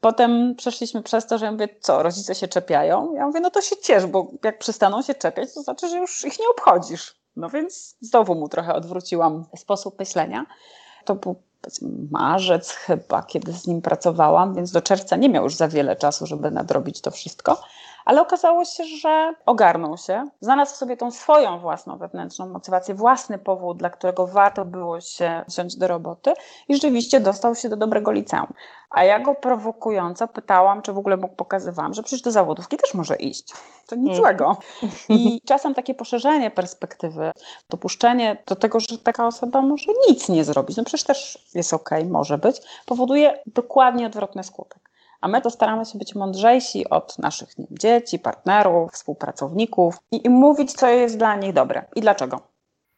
[0.00, 3.14] Potem przeszliśmy przez to, że ja mówię, co, rodzice się czepiają?
[3.14, 6.24] Ja mówię, no to się ciesz, bo jak przestaną się czepiać, to znaczy, że już
[6.24, 7.16] ich nie obchodzisz.
[7.36, 10.46] No więc znowu mu trochę odwróciłam sposób myślenia.
[11.04, 11.42] To był
[12.10, 16.26] marzec chyba, kiedy z nim pracowałam, więc do czerwca nie miał już za wiele czasu,
[16.26, 17.62] żeby nadrobić to wszystko.
[18.08, 23.38] Ale okazało się, że ogarnął się, znalazł w sobie tą swoją własną wewnętrzną motywację, własny
[23.38, 26.32] powód, dla którego warto było się wziąć do roboty
[26.68, 28.52] i rzeczywiście dostał się do dobrego liceum.
[28.90, 32.94] A ja go prowokująco pytałam, czy w ogóle mógł pokazywałam, że przecież do zawodówki też
[32.94, 33.52] może iść.
[33.86, 34.16] To nic mm.
[34.16, 34.56] złego.
[35.08, 37.32] I czasem takie poszerzenie perspektywy,
[37.70, 41.98] dopuszczenie do tego, że taka osoba może nic nie zrobić, no przecież też jest okej,
[41.98, 44.87] okay, może być, powoduje dokładnie odwrotny skutek.
[45.20, 50.30] A my to staramy się być mądrzejsi od naszych nie, dzieci, partnerów, współpracowników i, i
[50.30, 52.40] mówić, co jest dla nich dobre i dlaczego.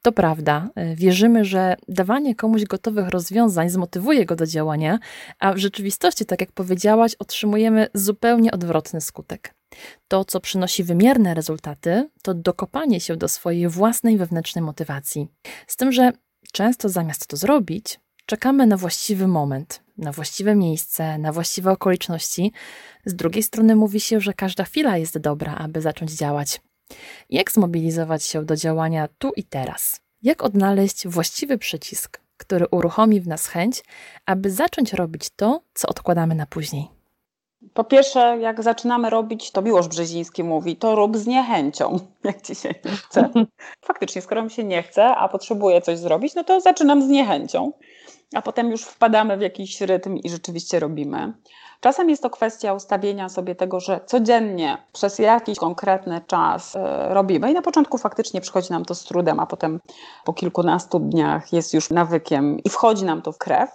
[0.03, 0.69] To prawda.
[0.95, 4.99] Wierzymy, że dawanie komuś gotowych rozwiązań zmotywuje go do działania,
[5.39, 9.55] a w rzeczywistości, tak jak powiedziałaś, otrzymujemy zupełnie odwrotny skutek.
[10.09, 15.29] To, co przynosi wymierne rezultaty, to dokopanie się do swojej własnej wewnętrznej motywacji.
[15.67, 16.13] Z tym, że
[16.53, 22.53] często zamiast to zrobić, czekamy na właściwy moment, na właściwe miejsce, na właściwe okoliczności.
[23.05, 26.61] Z drugiej strony mówi się, że każda chwila jest dobra, aby zacząć działać.
[27.31, 30.01] Jak zmobilizować się do działania tu i teraz?
[30.23, 33.85] Jak odnaleźć właściwy przycisk, który uruchomi w nas chęć,
[34.27, 36.89] aby zacząć robić to, co odkładamy na później?
[37.75, 42.55] Po pierwsze, jak zaczynamy robić, to Miłosz Brzeziński mówi, to rób z niechęcią, jak ci
[42.55, 43.31] się nie chce.
[43.89, 47.73] Faktycznie, skoro mi się nie chce, a potrzebuję coś zrobić, no to zaczynam z niechęcią,
[48.35, 51.33] a potem już wpadamy w jakiś rytm i rzeczywiście robimy.
[51.81, 57.51] Czasem jest to kwestia ustawienia sobie tego, że codziennie przez jakiś konkretny czas e, robimy
[57.51, 59.81] i na początku faktycznie przychodzi nam to z trudem, a potem
[60.25, 63.71] po kilkunastu dniach jest już nawykiem i wchodzi nam to w krew.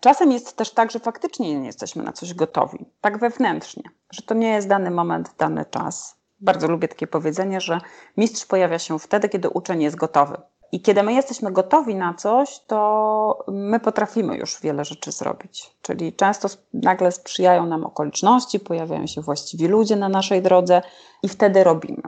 [0.00, 4.34] Czasem jest też tak, że faktycznie nie jesteśmy na coś gotowi, tak wewnętrznie, że to
[4.34, 6.16] nie jest dany moment, dany czas.
[6.40, 7.80] Bardzo lubię takie powiedzenie, że
[8.16, 10.36] mistrz pojawia się wtedy, kiedy uczeń jest gotowy.
[10.72, 15.76] I kiedy my jesteśmy gotowi na coś, to my potrafimy już wiele rzeczy zrobić.
[15.82, 20.82] Czyli często nagle sprzyjają nam okoliczności, pojawiają się właściwi ludzie na naszej drodze
[21.22, 22.02] i wtedy robimy.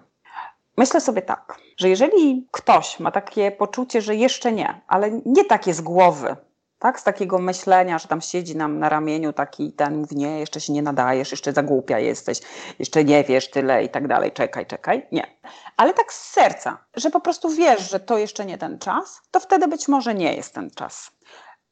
[0.77, 5.75] Myślę sobie tak, że jeżeli ktoś ma takie poczucie, że jeszcze nie, ale nie takie
[5.75, 6.37] z głowy,
[6.83, 7.01] tak?
[7.01, 10.73] Z takiego myślenia, że tam siedzi nam na ramieniu taki ten mówi, nie, jeszcze się
[10.73, 12.41] nie nadajesz, jeszcze za głupia jesteś,
[12.79, 15.07] jeszcze nie wiesz tyle i tak dalej, czekaj, czekaj.
[15.13, 15.27] Nie.
[15.77, 19.41] Ale tak z serca, że po prostu wiesz, że to jeszcze nie ten czas, to
[19.41, 21.11] wtedy być może nie jest ten czas.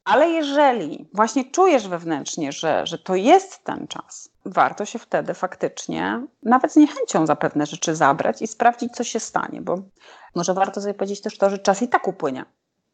[0.03, 6.27] Ale jeżeli właśnie czujesz wewnętrznie, że, że to jest ten czas, warto się wtedy faktycznie
[6.43, 9.77] nawet z niechęcią za pewne rzeczy zabrać i sprawdzić, co się stanie, bo
[10.35, 12.45] może warto sobie powiedzieć też to, że czas i tak upłynie.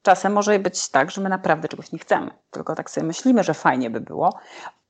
[0.01, 3.53] Czasem może być tak, że my naprawdę czegoś nie chcemy, tylko tak sobie myślimy, że
[3.53, 4.33] fajnie by było.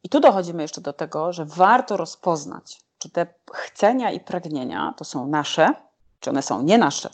[0.04, 5.06] I tu dochodzimy jeszcze do tego, że warto rozpoznać, czy te chcenia i pragnienia to
[5.06, 5.74] są nasze,
[6.20, 7.10] czy one są nie nasze.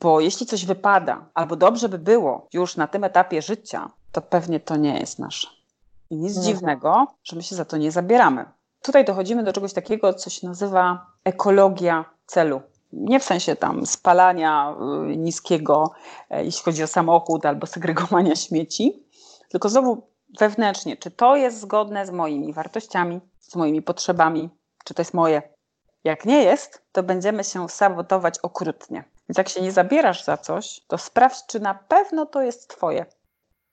[0.00, 4.60] Bo jeśli coś wypada, albo dobrze by było już na tym etapie życia, to pewnie
[4.60, 5.48] to nie jest nasze.
[6.10, 6.46] I nic mhm.
[6.46, 8.44] dziwnego, że my się za to nie zabieramy.
[8.82, 12.62] Tutaj dochodzimy do czegoś takiego, co się nazywa ekologia celu
[12.96, 14.76] nie w sensie tam spalania
[15.10, 15.92] y, niskiego,
[16.30, 19.06] e, jeśli chodzi o samochód albo segregowania śmieci,
[19.48, 20.02] tylko znowu
[20.38, 24.50] wewnętrznie, czy to jest zgodne z moimi wartościami, z moimi potrzebami,
[24.84, 25.42] czy to jest moje.
[26.04, 29.04] Jak nie jest, to będziemy się sabotować okrutnie.
[29.28, 33.06] Więc jak się nie zabierasz za coś, to sprawdź, czy na pewno to jest Twoje.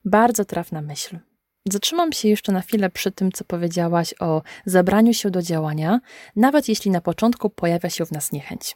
[0.05, 1.19] Bardzo trafna myśl.
[1.69, 5.99] Zatrzymam się jeszcze na chwilę przy tym, co powiedziałaś o zabraniu się do działania,
[6.35, 8.75] nawet jeśli na początku pojawia się w nas niechęć.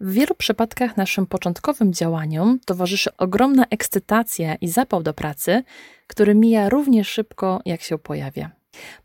[0.00, 5.62] W wielu przypadkach naszym początkowym działaniom towarzyszy ogromna ekscytacja i zapał do pracy,
[6.06, 8.50] który mija równie szybko, jak się pojawia.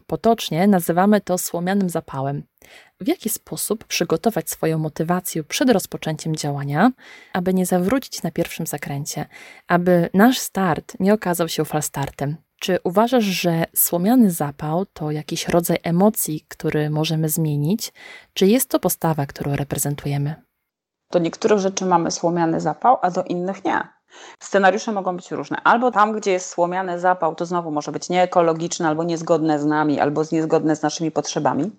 [0.08, 2.44] Potocznie nazywamy to słomianym zapałem.
[3.02, 6.92] W jaki sposób przygotować swoją motywację przed rozpoczęciem działania,
[7.34, 9.26] aby nie zawrócić na pierwszym zakręcie,
[9.68, 12.49] aby nasz start nie okazał się falstartem?
[12.60, 17.94] Czy uważasz, że słomiany zapał to jakiś rodzaj emocji, który możemy zmienić?
[18.34, 20.36] Czy jest to postawa, którą reprezentujemy?
[21.12, 23.88] Do niektórych rzeczy mamy słomiany zapał, a do innych nie.
[24.40, 25.58] Scenariusze mogą być różne.
[25.64, 30.00] Albo tam, gdzie jest słomiany zapał, to znowu może być nieekologiczne, albo niezgodne z nami,
[30.00, 31.72] albo niezgodne z naszymi potrzebami.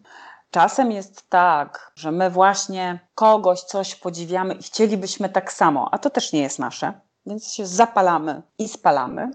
[0.50, 6.10] Czasem jest tak, że my właśnie kogoś coś podziwiamy i chcielibyśmy tak samo, a to
[6.10, 9.30] też nie jest nasze, więc się zapalamy i spalamy.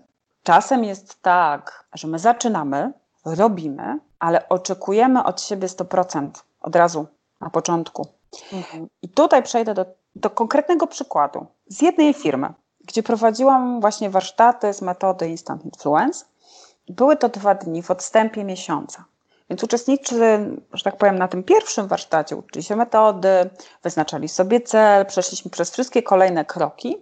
[0.46, 2.94] Czasem jest tak, że my zaczynamy,
[3.26, 6.30] robimy, ale oczekujemy od siebie 100%
[6.62, 7.08] od razu
[7.42, 8.08] na początku.
[8.54, 8.88] Mhm.
[9.02, 14.82] I tutaj przejdę do, do konkretnego przykładu z jednej firmy, gdzie prowadziłam właśnie warsztaty z
[14.82, 16.26] metody Instant Influence.
[16.90, 19.06] Były to dwa dni w odstępie miesiąca.
[19.50, 20.20] Więc uczestnicy,
[20.74, 23.50] że tak powiem, na tym pierwszym warsztacie uczyli się metody,
[23.84, 26.98] wyznaczali sobie cel, przeszliśmy przez wszystkie kolejne kroki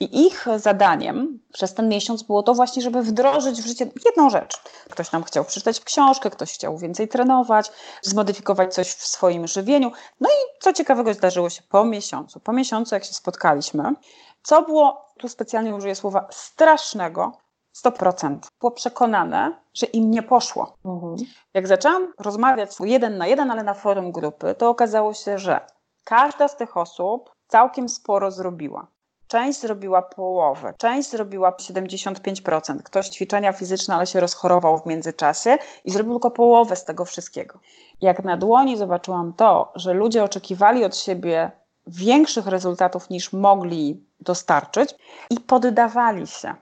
[0.00, 4.62] i ich zadaniem przez ten miesiąc było to właśnie, żeby wdrożyć w życie jedną rzecz.
[4.90, 7.70] Ktoś nam chciał przeczytać książkę, ktoś chciał więcej trenować,
[8.02, 9.92] zmodyfikować coś w swoim żywieniu.
[10.20, 12.40] No i co ciekawego zdarzyło się po miesiącu.
[12.40, 13.94] Po miesiącu, jak się spotkaliśmy,
[14.42, 17.32] co było, tu specjalnie użyję słowa strasznego,
[17.84, 18.38] 100%.
[18.60, 20.76] Było przekonane, że im nie poszło.
[20.84, 21.16] Mhm.
[21.54, 25.60] Jak zaczęłam rozmawiać jeden na jeden, ale na forum grupy, to okazało się, że
[26.04, 28.86] każda z tych osób całkiem sporo zrobiła.
[29.28, 32.82] Część zrobiła połowę, część zrobiła 75%.
[32.82, 37.58] Ktoś ćwiczenia fizyczne, ale się rozchorował w międzyczasie i zrobił tylko połowę z tego wszystkiego.
[38.00, 41.50] Jak na dłoni zobaczyłam to, że ludzie oczekiwali od siebie
[41.86, 44.94] większych rezultatów niż mogli dostarczyć
[45.30, 46.54] i poddawali się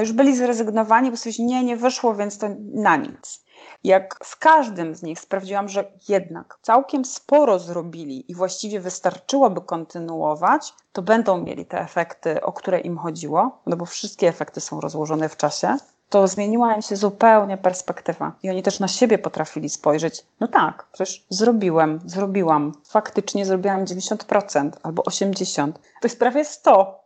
[0.00, 3.44] już byli zrezygnowani, bo sobie nie, nie wyszło, więc to na nic.
[3.84, 10.74] Jak z każdym z nich sprawdziłam, że jednak całkiem sporo zrobili i właściwie wystarczyłoby kontynuować,
[10.92, 15.28] to będą mieli te efekty, o które im chodziło, no bo wszystkie efekty są rozłożone
[15.28, 15.76] w czasie,
[16.08, 18.32] to zmieniła im się zupełnie perspektywa.
[18.42, 20.26] I oni też na siebie potrafili spojrzeć.
[20.40, 22.72] No tak, przecież zrobiłem, zrobiłam.
[22.84, 25.72] Faktycznie zrobiłam 90% albo 80%.
[25.72, 27.03] To jest prawie 100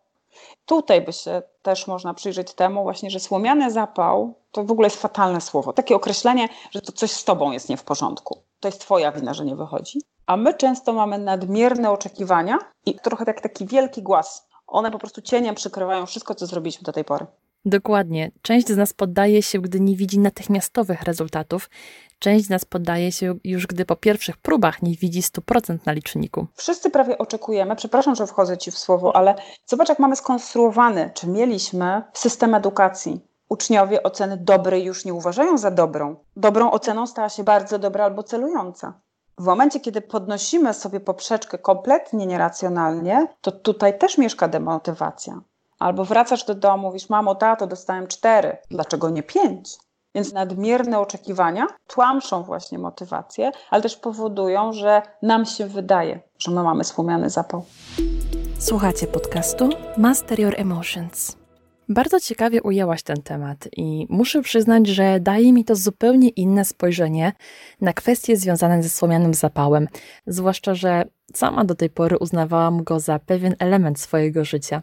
[0.66, 5.02] Tutaj by się też można przyjrzeć temu właśnie, że słomiany zapał to w ogóle jest
[5.02, 5.72] fatalne słowo.
[5.72, 8.42] Takie określenie, że to coś z tobą jest nie w porządku.
[8.60, 10.02] To jest twoja wina, że nie wychodzi.
[10.26, 14.48] A my często mamy nadmierne oczekiwania i trochę tak taki wielki głaz.
[14.66, 17.26] One po prostu cieniem przykrywają wszystko, co zrobiliśmy do tej pory.
[17.64, 18.30] Dokładnie.
[18.42, 21.70] Część z nas poddaje się, gdy nie widzi natychmiastowych rezultatów.
[22.18, 26.46] Część z nas poddaje się już, gdy po pierwszych próbach nie widzi 100% na liczniku.
[26.54, 29.34] Wszyscy prawie oczekujemy, przepraszam, że wchodzę Ci w słowo, ale
[29.66, 33.20] zobacz, jak mamy skonstruowany, czy mieliśmy system edukacji.
[33.48, 36.16] Uczniowie oceny dobrej już nie uważają za dobrą.
[36.36, 39.00] Dobrą oceną stała się bardzo dobra albo celująca.
[39.38, 45.40] W momencie, kiedy podnosimy sobie poprzeczkę kompletnie nieracjonalnie, to tutaj też mieszka demotywacja.
[45.78, 49.76] Albo wracasz do domu, mówisz, mamo, tato, dostałem cztery, dlaczego nie pięć?
[50.14, 56.62] Więc nadmierne oczekiwania tłamszą właśnie motywację, ale też powodują, że nam się wydaje, że my
[56.62, 57.64] mamy słomiany zapał.
[58.58, 61.36] Słuchacie podcastu Master Your Emotions.
[61.88, 67.32] Bardzo ciekawie ujęłaś ten temat i muszę przyznać, że daje mi to zupełnie inne spojrzenie
[67.80, 69.88] na kwestie związane ze słomianym zapałem,
[70.26, 74.82] zwłaszcza, że sama do tej pory uznawałam go za pewien element swojego życia.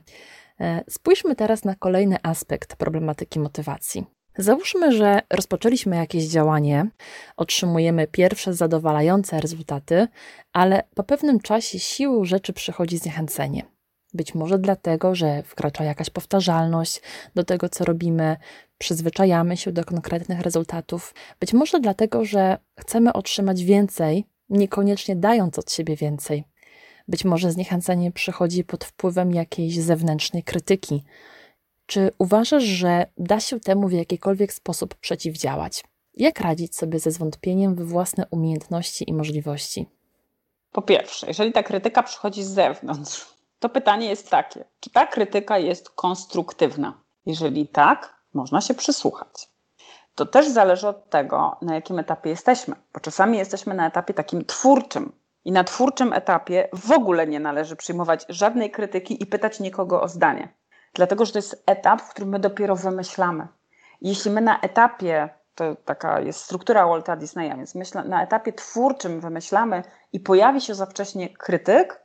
[0.61, 4.05] E, spójrzmy teraz na kolejny aspekt problematyki motywacji.
[4.37, 6.89] Załóżmy, że rozpoczęliśmy jakieś działanie,
[7.37, 10.07] otrzymujemy pierwsze zadowalające rezultaty,
[10.53, 13.65] ale po pewnym czasie siłą rzeczy przychodzi zniechęcenie.
[14.13, 17.01] Być może dlatego, że wkracza jakaś powtarzalność
[17.35, 18.37] do tego, co robimy,
[18.77, 21.13] przyzwyczajamy się do konkretnych rezultatów.
[21.39, 26.43] Być może dlatego, że chcemy otrzymać więcej, niekoniecznie dając od siebie więcej.
[27.07, 31.03] Być może zniechęcenie przychodzi pod wpływem jakiejś zewnętrznej krytyki.
[31.85, 35.83] Czy uważasz, że da się temu w jakikolwiek sposób przeciwdziałać?
[36.13, 39.89] Jak radzić sobie ze zwątpieniem we własne umiejętności i możliwości?
[40.71, 43.25] Po pierwsze, jeżeli ta krytyka przychodzi z zewnątrz,
[43.59, 47.01] to pytanie jest takie: czy ta krytyka jest konstruktywna?
[47.25, 49.49] Jeżeli tak, można się przysłuchać.
[50.15, 54.45] To też zależy od tego, na jakim etapie jesteśmy, bo czasami jesteśmy na etapie takim
[54.45, 55.11] twórczym,
[55.45, 60.08] i na twórczym etapie w ogóle nie należy przyjmować żadnej krytyki i pytać nikogo o
[60.08, 60.53] zdanie.
[60.93, 63.47] Dlatego, że to jest etap, w którym my dopiero wymyślamy.
[64.01, 69.19] Jeśli my na etapie, to taka jest struktura Walta Disneya, więc myślę, na etapie twórczym
[69.19, 72.01] wymyślamy i pojawi się za wcześnie krytyk,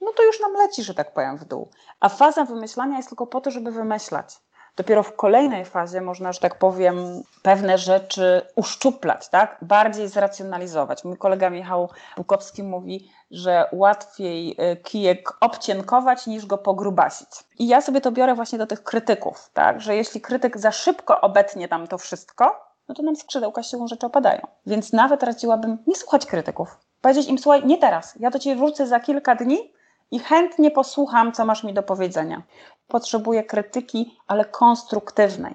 [0.00, 1.70] no to już nam leci, że tak powiem, w dół.
[2.00, 4.40] A faza wymyślania jest tylko po to, żeby wymyślać.
[4.76, 9.58] Dopiero w kolejnej fazie można, że tak powiem, pewne rzeczy uszczuplać, tak?
[9.62, 11.04] bardziej zracjonalizować.
[11.04, 17.28] Mój kolega Michał Bukowski mówi, że łatwiej y, kijek obcienkować niż go pogrubasić.
[17.58, 19.80] I ja sobie to biorę właśnie do tych krytyków, tak?
[19.80, 24.06] że jeśli krytyk za szybko obetnie tam to wszystko, no to nam skrzydełka siłą rzeczy
[24.06, 24.46] opadają.
[24.66, 26.78] Więc nawet radziłabym nie słuchać krytyków.
[27.00, 29.72] Powiedzieć im, słuchaj, nie teraz, ja do ciebie wrócę za kilka dni,
[30.10, 32.42] i chętnie posłucham, co masz mi do powiedzenia.
[32.90, 35.54] Potrzebuję krytyki, ale konstruktywnej.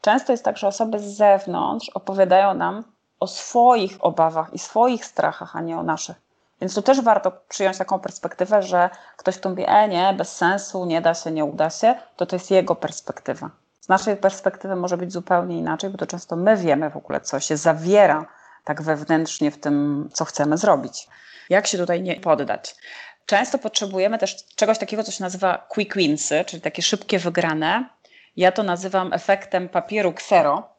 [0.00, 2.84] Często jest tak, że osoby z zewnątrz opowiadają nam
[3.20, 6.16] o swoich obawach i swoich strachach, a nie o naszych.
[6.60, 10.86] Więc tu też warto przyjąć taką perspektywę, że ktoś, kto mówi, e nie, bez sensu,
[10.86, 13.50] nie da się, nie uda się, to to jest jego perspektywa.
[13.80, 17.40] Z naszej perspektywy może być zupełnie inaczej, bo to często my wiemy w ogóle, co
[17.40, 18.26] się zawiera
[18.64, 21.08] tak wewnętrznie w tym, co chcemy zrobić.
[21.50, 22.76] Jak się tutaj nie poddać?
[23.26, 27.88] Często potrzebujemy też czegoś takiego, co się nazywa quick winsy, czyli takie szybkie wygrane.
[28.36, 30.76] Ja to nazywam efektem papieru ksero.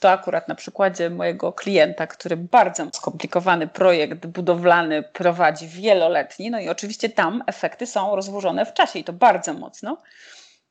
[0.00, 6.68] To akurat na przykładzie mojego klienta, który bardzo skomplikowany projekt budowlany prowadzi wieloletni, no i
[6.68, 9.98] oczywiście tam efekty są rozłożone w czasie i to bardzo mocno.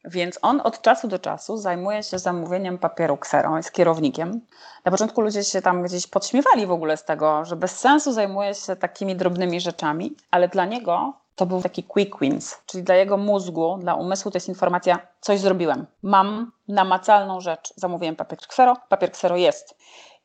[0.05, 4.41] Więc on od czasu do czasu zajmuje się zamówieniem papieru kserą, jest kierownikiem.
[4.85, 8.55] Na początku ludzie się tam gdzieś podśmiewali w ogóle z tego, że bez sensu zajmuje
[8.55, 13.17] się takimi drobnymi rzeczami, ale dla niego to był taki quick wins, czyli dla jego
[13.17, 15.85] mózgu, dla umysłu to jest informacja, coś zrobiłem.
[16.01, 19.77] Mam namacalną rzecz, zamówiłem papier ksero, papier ksero jest.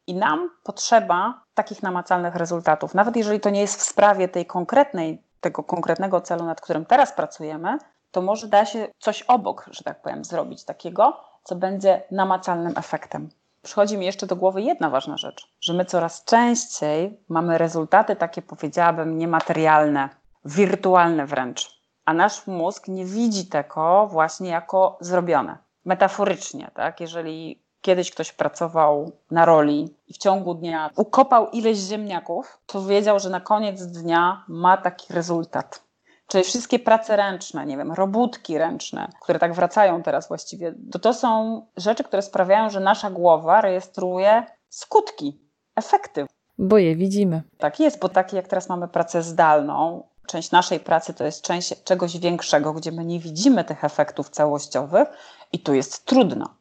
[0.07, 2.95] I nam potrzeba takich namacalnych rezultatów.
[2.95, 7.13] Nawet jeżeli to nie jest w sprawie tej konkretnej, tego konkretnego celu, nad którym teraz
[7.13, 7.79] pracujemy,
[8.11, 13.29] to może da się coś obok, że tak powiem, zrobić takiego, co będzie namacalnym efektem.
[13.63, 18.43] Przychodzi mi jeszcze do głowy jedna ważna rzecz, że my coraz częściej mamy rezultaty takie,
[18.43, 20.09] powiedziałabym, niematerialne,
[20.45, 25.59] wirtualne wręcz, a nasz mózg nie widzi tego właśnie jako zrobione.
[25.85, 27.01] Metaforycznie, tak?
[27.01, 33.19] Jeżeli kiedyś ktoś pracował na roli i w ciągu dnia ukopał ileś ziemniaków, to wiedział,
[33.19, 35.88] że na koniec dnia ma taki rezultat.
[36.29, 41.15] Czyli wszystkie prace ręczne, nie wiem, robótki ręczne, które tak wracają teraz właściwie, to to
[41.15, 45.41] są rzeczy, które sprawiają, że nasza głowa rejestruje skutki,
[45.77, 46.27] efekty.
[46.59, 47.43] Bo je widzimy.
[47.59, 51.83] Tak jest, bo tak jak teraz mamy pracę zdalną, część naszej pracy to jest część
[51.85, 55.09] czegoś większego, gdzie my nie widzimy tych efektów całościowych
[55.53, 56.55] i tu jest trudno.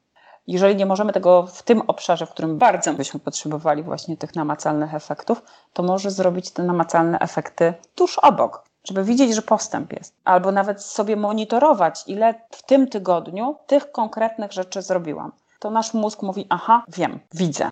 [0.47, 4.93] Jeżeli nie możemy tego w tym obszarze, w którym bardzo byśmy potrzebowali właśnie tych namacalnych
[4.93, 5.41] efektów,
[5.73, 10.15] to może zrobić te namacalne efekty tuż obok, żeby widzieć, że postęp jest.
[10.23, 15.31] Albo nawet sobie monitorować, ile w tym tygodniu tych konkretnych rzeczy zrobiłam.
[15.59, 17.69] To nasz mózg mówi: Aha, wiem, widzę.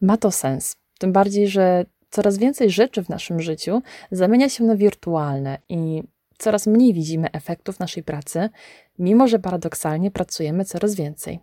[0.00, 0.76] Ma to sens.
[0.98, 6.02] Tym bardziej, że coraz więcej rzeczy w naszym życiu zamienia się na wirtualne i
[6.38, 8.50] coraz mniej widzimy efektów naszej pracy,
[8.98, 11.40] mimo że paradoksalnie pracujemy coraz więcej.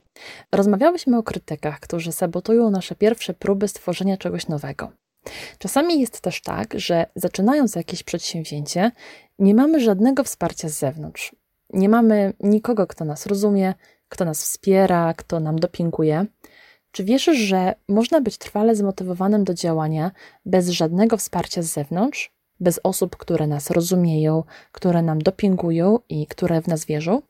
[0.52, 4.92] Rozmawiałyśmy o krytykach, którzy sabotują nasze pierwsze próby stworzenia czegoś nowego.
[5.60, 8.92] Czasami jest też tak, że zaczynając jakieś przedsięwzięcie,
[9.40, 11.36] nie mamy żadnego wsparcia z zewnątrz.
[11.74, 13.74] Nie mamy nikogo, kto nas rozumie,
[14.10, 16.26] kto nas wspiera, kto nam dopinguje.
[16.92, 20.12] Czy wierzysz, że można być trwale zmotywowanym do działania
[20.46, 26.62] bez żadnego wsparcia z zewnątrz, bez osób, które nas rozumieją, które nam dopingują i które
[26.62, 27.22] w nas wierzą?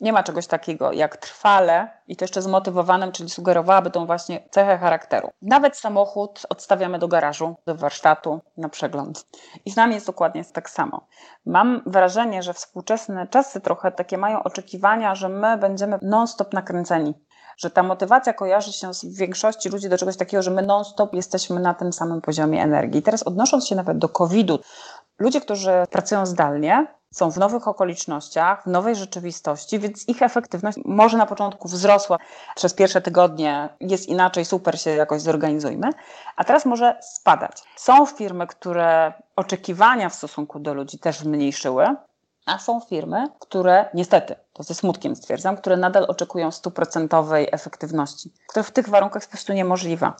[0.00, 4.78] Nie ma czegoś takiego jak trwale i to jeszcze zmotywowanym, czyli sugerowałaby tą właśnie cechę
[4.78, 5.30] charakteru.
[5.42, 9.26] Nawet samochód odstawiamy do garażu, do warsztatu na przegląd.
[9.64, 11.06] I z nami jest dokładnie tak samo.
[11.46, 17.14] Mam wrażenie, że współczesne czasy trochę takie mają oczekiwania, że my będziemy non-stop nakręceni
[17.60, 21.60] że ta motywacja kojarzy się z większości ludzi do czegoś takiego, że my non-stop jesteśmy
[21.60, 23.02] na tym samym poziomie energii.
[23.02, 24.58] teraz odnosząc się nawet do COVID-u,
[25.20, 31.18] ludzie, którzy pracują zdalnie, są w nowych okolicznościach, w nowej rzeczywistości, więc ich efektywność może
[31.18, 32.18] na początku wzrosła
[32.56, 35.90] przez pierwsze tygodnie, jest inaczej, super się jakoś zorganizujmy,
[36.36, 37.62] a teraz może spadać.
[37.76, 41.86] Są firmy, które oczekiwania w stosunku do ludzi też zmniejszyły,
[42.46, 48.62] a są firmy, które niestety, to ze smutkiem stwierdzam, które nadal oczekują stuprocentowej efektywności, która
[48.62, 50.16] w tych warunkach jest po prostu niemożliwa.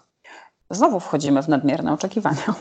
[0.71, 2.55] Znowu wchodzimy w nadmierne oczekiwania.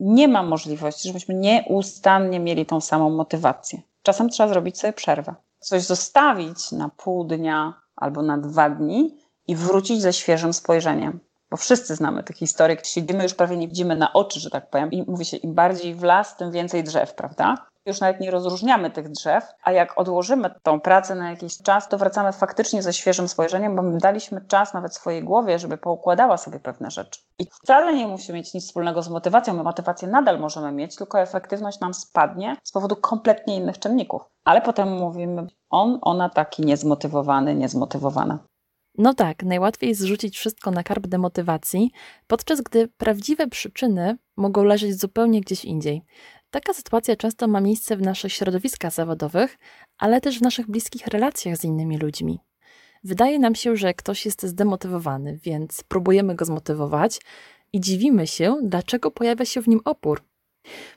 [0.00, 3.82] Nie ma możliwości, żebyśmy nieustannie mieli tą samą motywację.
[4.02, 5.34] Czasem trzeba zrobić sobie przerwę.
[5.58, 11.20] Coś zostawić na pół dnia albo na dwa dni i wrócić ze świeżym spojrzeniem.
[11.50, 14.92] Bo wszyscy znamy te historie, siedzimy już prawie nie widzimy na oczy, że tak powiem,
[14.92, 17.66] i mówi się, im bardziej w las, tym więcej drzew, prawda?
[17.88, 21.98] Już nawet nie rozróżniamy tych drzew, a jak odłożymy tą pracę na jakiś czas, to
[21.98, 26.60] wracamy faktycznie ze świeżym spojrzeniem, bo my daliśmy czas nawet swojej głowie, żeby poukładała sobie
[26.60, 27.20] pewne rzeczy.
[27.38, 31.20] I wcale nie musi mieć nic wspólnego z motywacją, my motywację nadal możemy mieć, tylko
[31.20, 34.22] efektywność nam spadnie z powodu kompletnie innych czynników.
[34.44, 38.38] Ale potem mówimy, on, ona taki niezmotywowany, niezmotywowana.
[38.98, 41.90] No tak, najłatwiej zrzucić wszystko na karb demotywacji,
[42.26, 46.02] podczas gdy prawdziwe przyczyny mogą leżeć zupełnie gdzieś indziej.
[46.50, 49.58] Taka sytuacja często ma miejsce w naszych środowiskach zawodowych,
[49.98, 52.40] ale też w naszych bliskich relacjach z innymi ludźmi.
[53.04, 57.20] Wydaje nam się, że ktoś jest zdemotywowany, więc próbujemy go zmotywować
[57.72, 60.22] i dziwimy się, dlaczego pojawia się w nim opór.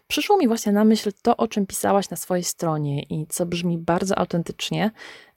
[0.07, 3.77] Przyszło mi właśnie na myśl to, o czym pisałaś na swojej stronie i co brzmi
[3.77, 4.91] bardzo autentycznie,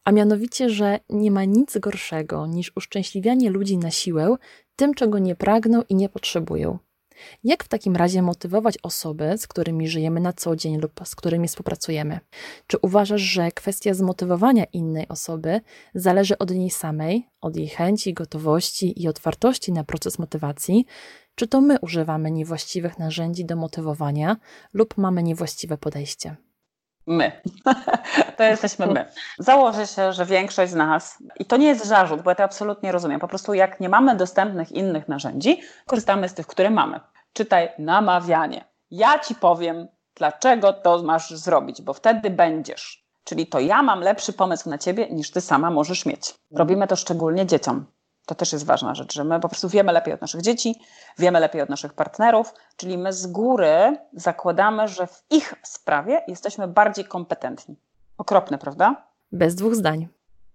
[0.05, 4.37] a mianowicie, że nie ma nic gorszego niż uszczęśliwianie ludzi na siłę
[4.77, 6.79] tym, czego nie pragną i nie potrzebują.
[7.44, 11.48] Jak w takim razie motywować osoby, z którymi żyjemy na co dzień lub z którymi
[11.48, 12.21] współpracujemy?
[12.67, 15.60] Czy uważasz, że kwestia zmotywowania innej osoby
[15.94, 20.87] zależy od niej samej, od jej chęci, gotowości i otwartości na proces motywacji?
[21.35, 24.37] Czy to my używamy niewłaściwych narzędzi do motywowania
[24.73, 26.37] lub mamy niewłaściwe podejście?
[27.07, 27.33] My.
[28.37, 29.07] to jesteśmy my.
[29.38, 32.92] Założę się, że większość z nas, i to nie jest zarzut, bo ja to absolutnie
[32.92, 37.00] rozumiem, po prostu jak nie mamy dostępnych innych narzędzi, korzystamy z tych, które mamy.
[37.33, 38.65] Czytaj namawianie.
[38.90, 43.05] Ja ci powiem, dlaczego to masz zrobić, bo wtedy będziesz.
[43.25, 46.35] Czyli to ja mam lepszy pomysł na ciebie, niż ty sama możesz mieć.
[46.50, 47.87] Robimy to szczególnie dzieciom.
[48.27, 50.81] To też jest ważna rzecz, że my po prostu wiemy lepiej od naszych dzieci,
[51.18, 56.68] wiemy lepiej od naszych partnerów, czyli my z góry zakładamy, że w ich sprawie jesteśmy
[56.68, 57.77] bardziej kompetentni.
[58.18, 59.06] Okropne, prawda?
[59.33, 60.08] Bez dwóch zdań.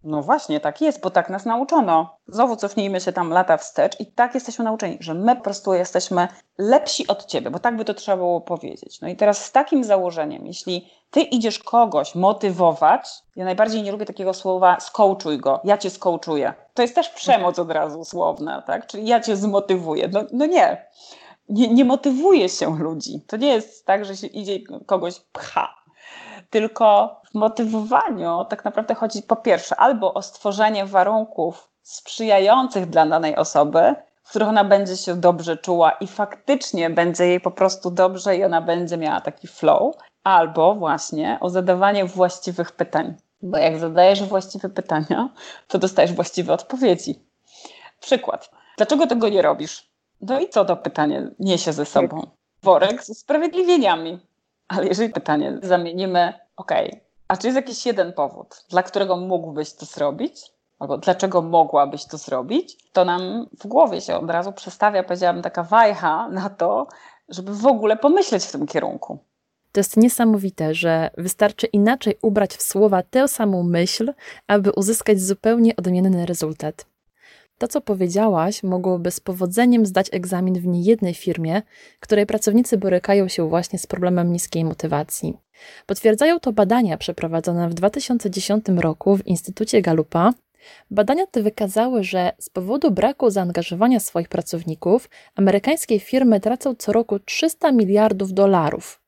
[0.03, 2.17] No właśnie, tak jest, bo tak nas nauczono.
[2.27, 6.27] Znowu cofnijmy się tam lata wstecz i tak jesteśmy nauczeni, że my po prostu jesteśmy
[6.57, 9.01] lepsi od ciebie, bo tak by to trzeba było powiedzieć.
[9.01, 14.05] No i teraz z takim założeniem, jeśli ty idziesz kogoś motywować, ja najbardziej nie lubię
[14.05, 16.53] takiego słowa skołczuj go, ja cię skołczuję.
[16.73, 18.87] To jest też przemoc od razu słowna, tak?
[18.87, 20.09] Czyli ja cię zmotywuję.
[20.13, 20.87] No, no nie.
[21.49, 21.67] nie.
[21.73, 23.21] Nie motywuje się ludzi.
[23.27, 25.78] To nie jest tak, że się idzie kogoś pcha
[26.49, 33.35] tylko w motywowaniu tak naprawdę chodzi po pierwsze albo o stworzenie warunków sprzyjających dla danej
[33.35, 38.37] osoby, w których ona będzie się dobrze czuła i faktycznie będzie jej po prostu dobrze
[38.37, 43.15] i ona będzie miała taki flow, albo właśnie o zadawanie właściwych pytań.
[43.41, 45.29] Bo jak zadajesz właściwe pytania,
[45.67, 47.19] to dostajesz właściwe odpowiedzi.
[47.99, 48.51] Przykład.
[48.77, 49.89] Dlaczego tego nie robisz?
[50.21, 52.31] No i co to pytanie niesie ze sobą?
[52.63, 54.19] Worek z usprawiedliwieniami.
[54.69, 56.71] Ale jeżeli pytanie zamienimy, ok,
[57.27, 60.41] a czy jest jakiś jeden powód, dla którego mógłbyś to zrobić?
[60.79, 62.77] Albo dlaczego mogłabyś to zrobić?
[62.93, 66.87] To nam w głowie się od razu przestawia, powiedziałabym, taka wajcha na to,
[67.29, 69.19] żeby w ogóle pomyśleć w tym kierunku.
[69.71, 74.13] To jest niesamowite, że wystarczy inaczej ubrać w słowa tę samą myśl,
[74.47, 76.85] aby uzyskać zupełnie odmienny rezultat.
[77.59, 81.61] To, co powiedziałaś, mogłoby z powodzeniem zdać egzamin w niejednej firmie,
[81.99, 85.37] której pracownicy borykają się właśnie z problemem niskiej motywacji.
[85.85, 90.33] Potwierdzają to badania przeprowadzone w 2010 roku w Instytucie Galupa.
[90.91, 97.19] Badania te wykazały, że z powodu braku zaangażowania swoich pracowników amerykańskie firmy tracą co roku
[97.19, 98.98] 300 miliardów dolarów.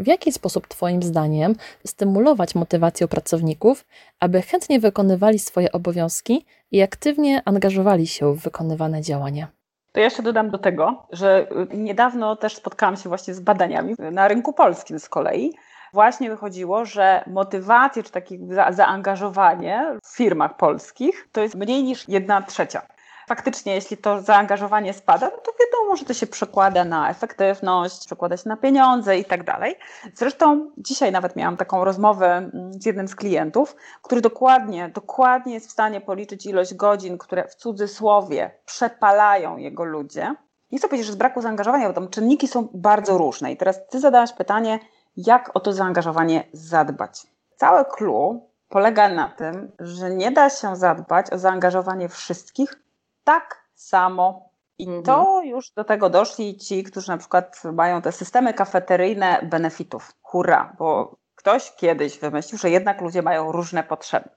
[0.00, 1.54] W jaki sposób, Twoim zdaniem,
[1.86, 3.86] stymulować motywację pracowników,
[4.20, 9.48] aby chętnie wykonywali swoje obowiązki i aktywnie angażowali się w wykonywane działania?
[9.92, 14.52] To jeszcze dodam do tego, że niedawno też spotkałam się właśnie z badaniami na rynku
[14.52, 15.52] polskim z kolei.
[15.92, 18.38] Właśnie wychodziło, że motywację czy takie
[18.70, 22.82] zaangażowanie w firmach polskich to jest mniej niż jedna trzecia
[23.30, 28.36] faktycznie, jeśli to zaangażowanie spada, no to wiadomo, że to się przekłada na efektywność, przekłada
[28.36, 29.76] się na pieniądze i tak dalej.
[30.14, 35.68] Zresztą dzisiaj nawet miałam taką rozmowę mm, z jednym z klientów, który dokładnie, dokładnie jest
[35.68, 40.34] w stanie policzyć ilość godzin, które w cudzysłowie przepalają jego ludzie.
[40.72, 43.52] Nie chcę powiedzieć, że z braku zaangażowania, bo tam czynniki są bardzo różne.
[43.52, 44.78] I teraz ty zadałaś pytanie,
[45.16, 47.26] jak o to zaangażowanie zadbać.
[47.56, 52.89] Całe clue polega na tym, że nie da się zadbać o zaangażowanie wszystkich
[53.24, 54.50] tak samo.
[54.78, 55.02] I mhm.
[55.02, 60.12] to już do tego doszli ci, którzy na przykład mają te systemy kafeteryjne benefitów.
[60.22, 64.28] Hurra, bo ktoś kiedyś wymyślił, że jednak ludzie mają różne potrzeby.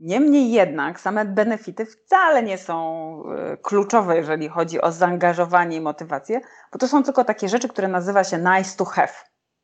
[0.00, 2.74] Niemniej jednak same benefity wcale nie są
[3.24, 6.40] e, kluczowe, jeżeli chodzi o zaangażowanie i motywację,
[6.72, 9.12] bo to są tylko takie rzeczy, które nazywa się nice to have.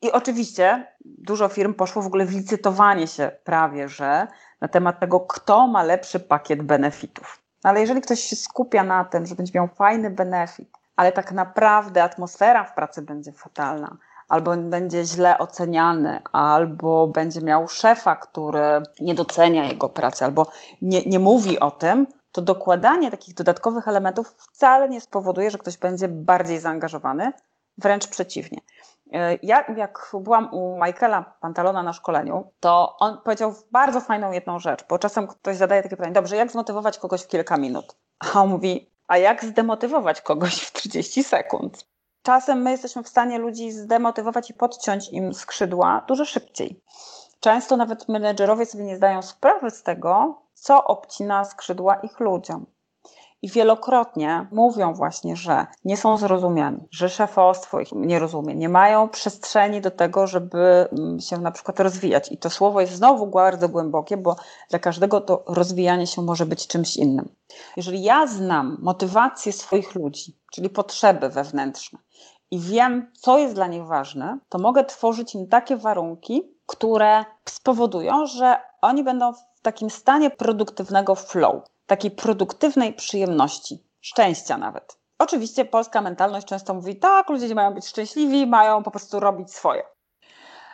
[0.03, 4.27] I oczywiście dużo firm poszło w ogóle w licytowanie się prawie, że
[4.61, 7.44] na temat tego, kto ma lepszy pakiet benefitów.
[7.65, 11.33] No ale jeżeli ktoś się skupia na tym, że będzie miał fajny benefit, ale tak
[11.33, 13.97] naprawdę atmosfera w pracy będzie fatalna,
[14.29, 20.47] albo będzie źle oceniany, albo będzie miał szefa, który nie docenia jego pracy, albo
[20.83, 25.79] nie, nie mówi o tym, to dokładanie takich dodatkowych elementów wcale nie spowoduje, że ktoś
[25.79, 27.33] będzie bardziej zaangażowany,
[27.79, 28.61] wręcz przeciwnie.
[29.13, 34.59] E, ja, jak byłam u Michaela Pantalona na szkoleniu, to on powiedział bardzo fajną jedną
[34.59, 37.97] rzecz, bo czasem ktoś zadaje takie pytanie, dobrze, jak zmotywować kogoś w kilka minut?
[38.19, 41.87] A on mówi, a jak zdemotywować kogoś w 30 sekund?
[42.23, 46.81] Czasem my jesteśmy w stanie ludzi zdemotywować i podciąć im skrzydła dużo szybciej.
[47.41, 52.67] Często nawet menedżerowie sobie nie zdają sprawy z tego, co obcina skrzydła ich ludziom
[53.45, 59.09] i wielokrotnie mówią właśnie, że nie są zrozumiani, że szefostwo ich nie rozumie, nie mają
[59.09, 62.33] przestrzeni do tego, żeby mm, się na przykład rozwijać.
[62.33, 64.37] I to słowo jest znowu bardzo głębokie, bo
[64.71, 67.29] dla każdego to rozwijanie się może być czymś innym.
[67.77, 71.99] Jeżeli ja znam motywację swoich ludzi, czyli potrzeby wewnętrzne,
[72.51, 78.27] i wiem, co jest dla nich ważne, to mogę tworzyć im takie warunki, które spowodują,
[78.27, 84.99] że oni będą w takim stanie produktywnego flow takiej produktywnej przyjemności, szczęścia nawet.
[85.19, 89.83] Oczywiście polska mentalność często mówi, tak, ludzie mają być szczęśliwi, mają po prostu robić swoje.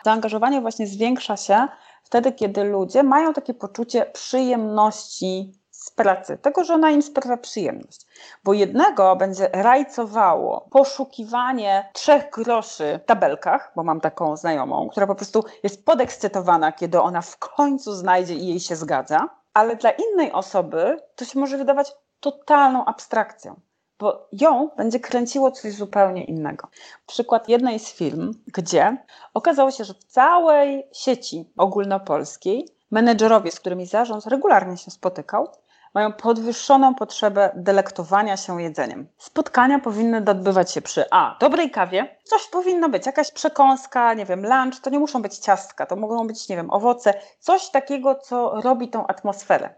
[0.05, 1.67] Zaangażowanie właśnie zwiększa się
[2.03, 8.05] wtedy, kiedy ludzie mają takie poczucie przyjemności z pracy, tego, że ona im sprawia przyjemność.
[8.43, 15.15] Bo jednego będzie rajcowało poszukiwanie trzech groszy w tabelkach, bo mam taką znajomą, która po
[15.15, 20.31] prostu jest podekscytowana, kiedy ona w końcu znajdzie i jej się zgadza, ale dla innej
[20.31, 23.61] osoby to się może wydawać totalną abstrakcją
[24.01, 26.67] bo ją będzie kręciło coś zupełnie innego.
[27.07, 28.97] Przykład jednej z firm, gdzie
[29.33, 35.47] okazało się, że w całej sieci ogólnopolskiej menedżerowie, z którymi zarząd regularnie się spotykał,
[35.93, 39.07] mają podwyższoną potrzebę delektowania się jedzeniem.
[39.17, 41.37] Spotkania powinny odbywać się przy A.
[41.39, 45.85] dobrej kawie, coś powinno być, jakaś przekąska, nie wiem, lunch, to nie muszą być ciastka,
[45.85, 49.75] to mogą być, nie wiem, owoce, coś takiego, co robi tą atmosferę.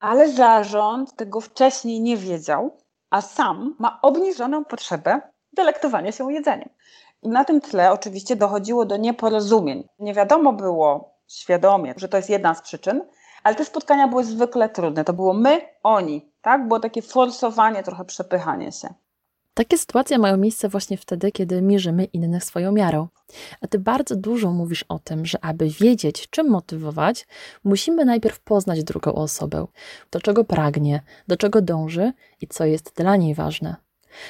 [0.00, 2.76] Ale zarząd tego wcześniej nie wiedział,
[3.10, 5.20] a sam ma obniżoną potrzebę
[5.52, 6.68] delektowania się jedzeniem.
[7.22, 9.88] I na tym tle oczywiście dochodziło do nieporozumień.
[9.98, 13.04] Nie wiadomo było świadomie, że to jest jedna z przyczyn,
[13.44, 15.04] ale te spotkania były zwykle trudne.
[15.04, 16.68] To było my, oni, tak?
[16.68, 18.94] Było takie forsowanie, trochę przepychanie się.
[19.54, 23.08] Takie sytuacje mają miejsce właśnie wtedy, kiedy mierzymy innych swoją miarą.
[23.60, 27.26] A ty bardzo dużo mówisz o tym, że aby wiedzieć, czym motywować,
[27.64, 29.66] musimy najpierw poznać drugą osobę,
[30.10, 33.76] do czego pragnie, do czego dąży i co jest dla niej ważne.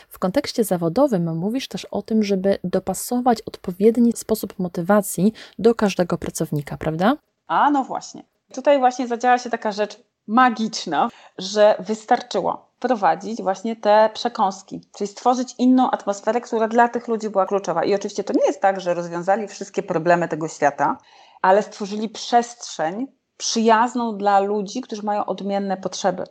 [0.09, 6.77] W kontekście zawodowym mówisz też o tym, żeby dopasować odpowiedni sposób motywacji do każdego pracownika,
[6.77, 7.17] prawda?
[7.47, 8.25] A no właśnie.
[8.55, 15.55] Tutaj właśnie zadziała się taka rzecz magiczna, że wystarczyło wprowadzić właśnie te przekąski, czyli stworzyć
[15.59, 17.85] inną atmosferę, która dla tych ludzi była kluczowa.
[17.85, 20.99] I oczywiście to nie jest tak, że rozwiązali wszystkie problemy tego świata,
[21.43, 26.25] ale stworzyli przestrzeń przyjazną dla ludzi, którzy mają odmienne potrzeby.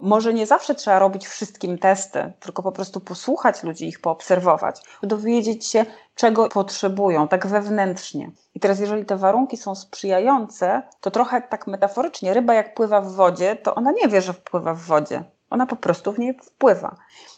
[0.00, 5.66] Może nie zawsze trzeba robić wszystkim testy, tylko po prostu posłuchać ludzi, ich poobserwować, dowiedzieć
[5.66, 8.30] się, czego potrzebują, tak wewnętrznie.
[8.54, 13.12] I teraz, jeżeli te warunki są sprzyjające, to trochę tak metaforycznie, ryba jak pływa w
[13.12, 15.24] wodzie, to ona nie wie, że pływa w wodzie.
[15.50, 16.96] Ona po prostu w niej wpływa.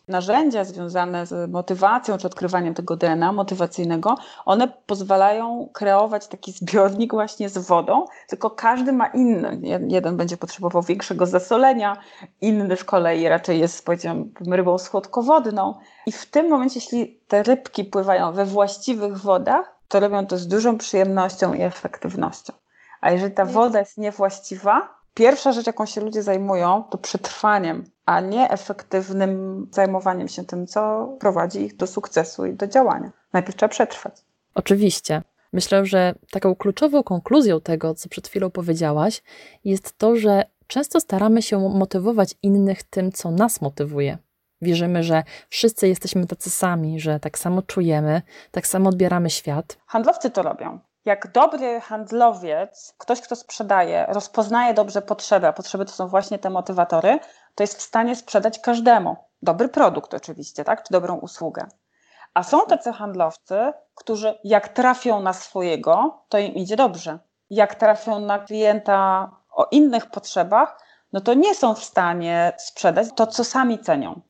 [0.08, 7.48] Narzędzia związane z motywacją czy odkrywaniem tego DNA motywacyjnego, one pozwalają kreować taki zbiornik właśnie
[7.48, 9.60] z wodą, tylko każdy ma inny.
[9.88, 11.96] Jeden będzie potrzebował większego zasolenia,
[12.40, 15.74] inny z kolei raczej jest, powiedziałam, rybą słodkowodną.
[16.06, 20.48] I w tym momencie, jeśli te rybki pływają we właściwych wodach, to robią to z
[20.48, 22.52] dużą przyjemnością i efektywnością.
[23.00, 28.20] A jeżeli ta woda jest niewłaściwa, pierwsza rzecz, jaką się ludzie zajmują, to przetrwaniem, a
[28.20, 33.12] nie efektywnym zajmowaniem się tym, co prowadzi ich do sukcesu i do działania.
[33.32, 34.14] Najpierw trzeba przetrwać.
[34.54, 35.22] Oczywiście.
[35.52, 39.22] Myślę, że taką kluczową konkluzją tego, co przed chwilą powiedziałaś,
[39.64, 44.18] jest to, że często staramy się motywować innych tym, co nas motywuje.
[44.62, 49.78] Wierzymy, że wszyscy jesteśmy tacy sami, że tak samo czujemy, tak samo odbieramy świat.
[49.86, 50.78] Handlowcy to robią
[51.08, 56.50] jak dobry handlowiec, ktoś, kto sprzedaje, rozpoznaje dobrze potrzeby, a potrzeby to są właśnie te
[56.50, 57.18] motywatory,
[57.54, 59.16] to jest w stanie sprzedać każdemu.
[59.42, 60.82] Dobry produkt oczywiście, tak?
[60.82, 61.66] Czy dobrą usługę.
[62.34, 67.18] A są tacy handlowcy, którzy jak trafią na swojego, to im idzie dobrze.
[67.50, 70.80] Jak trafią na klienta o innych potrzebach,
[71.12, 74.20] no to nie są w stanie sprzedać to, co sami cenią.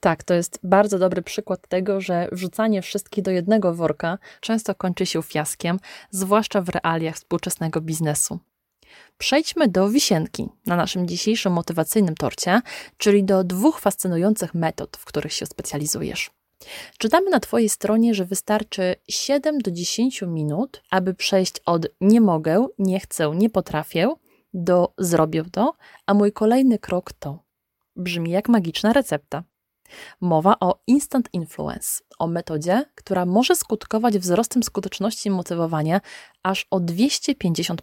[0.00, 5.06] Tak, to jest bardzo dobry przykład tego, że wrzucanie wszystkich do jednego worka często kończy
[5.06, 5.78] się fiaskiem,
[6.10, 8.38] zwłaszcza w realiach współczesnego biznesu.
[9.18, 12.60] Przejdźmy do wisienki na naszym dzisiejszym motywacyjnym torcie,
[12.96, 16.30] czyli do dwóch fascynujących metod, w których się specjalizujesz.
[16.98, 22.66] Czytamy na Twojej stronie, że wystarczy 7 do 10 minut, aby przejść od nie mogę,
[22.78, 24.14] nie chcę, nie potrafię
[24.54, 25.74] do zrobię to,
[26.06, 27.38] a mój kolejny krok to.
[27.96, 29.44] Brzmi jak magiczna recepta.
[30.20, 36.00] Mowa o Instant Influence, o metodzie, która może skutkować wzrostem skuteczności motywowania
[36.42, 37.76] aż o 250%.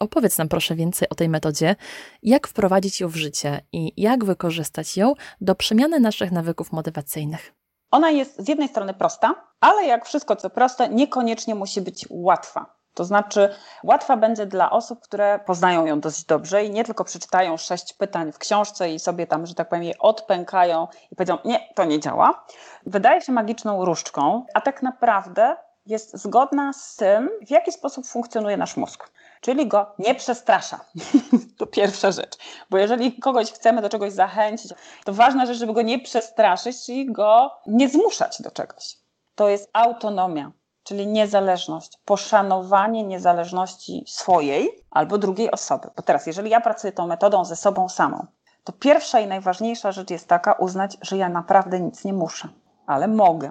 [0.00, 1.76] Opowiedz nam proszę więcej o tej metodzie,
[2.22, 7.52] jak wprowadzić ją w życie i jak wykorzystać ją do przemiany naszych nawyków motywacyjnych.
[7.90, 12.76] Ona jest z jednej strony prosta, ale jak wszystko co proste, niekoniecznie musi być łatwa.
[12.96, 17.56] To znaczy, łatwa będzie dla osób, które poznają ją dość dobrze i nie tylko przeczytają
[17.56, 21.68] sześć pytań w książce i sobie tam, że tak powiem, je odpękają i powiedzą, nie,
[21.74, 22.44] to nie działa.
[22.86, 28.56] Wydaje się magiczną różdżką, a tak naprawdę jest zgodna z tym, w jaki sposób funkcjonuje
[28.56, 29.10] nasz mózg.
[29.40, 30.80] Czyli go nie przestrasza.
[31.58, 32.36] to pierwsza rzecz.
[32.70, 34.72] Bo jeżeli kogoś chcemy do czegoś zachęcić,
[35.04, 38.96] to ważna rzecz, żeby go nie przestraszyć, czyli go nie zmuszać do czegoś.
[39.34, 40.52] To jest autonomia
[40.86, 45.88] czyli niezależność, poszanowanie niezależności swojej albo drugiej osoby.
[45.96, 48.26] Bo teraz, jeżeli ja pracuję tą metodą ze sobą samą,
[48.64, 52.48] to pierwsza i najważniejsza rzecz jest taka, uznać, że ja naprawdę nic nie muszę,
[52.86, 53.50] ale mogę.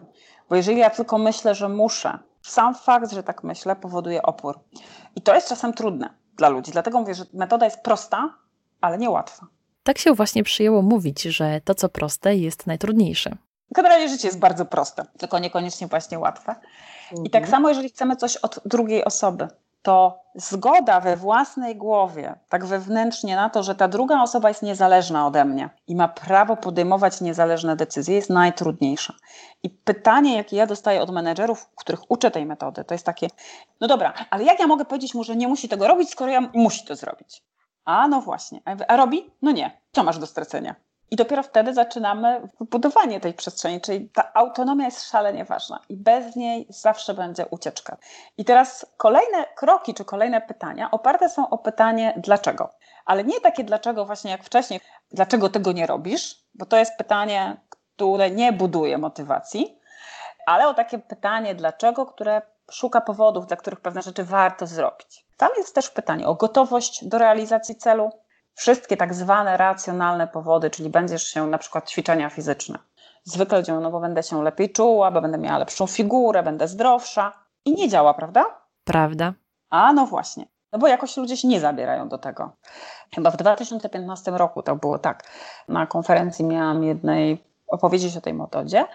[0.49, 4.59] Bo jeżeli ja tylko myślę, że muszę, Sam fakt, że tak myślę, powoduje opór.
[5.15, 6.71] I to jest czasem trudne dla ludzi.
[6.71, 8.33] Dlatego mówię, że metoda jest prosta,
[8.81, 9.47] ale niełatwa.
[9.83, 13.37] Tak się właśnie przyjęło mówić, że to, co proste, jest najtrudniejsze.
[13.71, 16.55] Generalnie życie jest bardzo proste, tylko niekoniecznie właśnie łatwe.
[17.11, 17.51] I tak mhm.
[17.51, 19.47] samo, jeżeli chcemy coś od drugiej osoby,
[19.85, 25.27] to zgoda we własnej głowie, tak wewnętrznie na to, że ta druga osoba jest niezależna
[25.27, 29.13] ode mnie i ma prawo podejmować niezależne decyzje, jest najtrudniejsza.
[29.63, 33.27] I pytanie, jakie ja dostaję od menedżerów, których uczę tej metody, to jest takie:
[33.81, 36.49] no dobra, ale jak ja mogę powiedzieć mu, że nie musi tego robić, skoro ja
[36.53, 37.43] musi to zrobić?
[37.85, 38.61] A no właśnie.
[38.87, 39.31] A robi?
[39.41, 39.81] No nie.
[39.91, 40.75] Co masz do stracenia?
[41.11, 46.35] I dopiero wtedy zaczynamy budowanie tej przestrzeni, czyli ta autonomia jest szalenie ważna i bez
[46.35, 47.97] niej zawsze będzie ucieczka.
[48.37, 52.69] I teraz kolejne kroki czy kolejne pytania oparte są o pytanie dlaczego.
[53.05, 54.79] Ale nie takie dlaczego właśnie jak wcześniej,
[55.11, 57.57] dlaczego tego nie robisz, bo to jest pytanie,
[57.95, 59.79] które nie buduje motywacji,
[60.45, 62.41] ale o takie pytanie dlaczego, które
[62.71, 65.25] szuka powodów, dla których pewne rzeczy warto zrobić.
[65.37, 68.11] Tam jest też pytanie o gotowość do realizacji celu,
[68.55, 72.79] wszystkie tak zwane racjonalne powody, czyli będziesz się na przykład ćwiczenia fizyczne.
[73.23, 77.33] Zwykle działają, no bo będę się lepiej czuła, bo będę miała lepszą figurę, będę zdrowsza.
[77.65, 78.45] I nie działa, prawda?
[78.83, 79.33] Prawda.
[79.69, 80.45] A no właśnie.
[80.71, 82.51] No bo jakoś ludzie się nie zabierają do tego.
[83.15, 85.23] Chyba w 2015 roku to było tak.
[85.67, 88.85] Na konferencji miałam jednej opowiedzieć o tej metodzie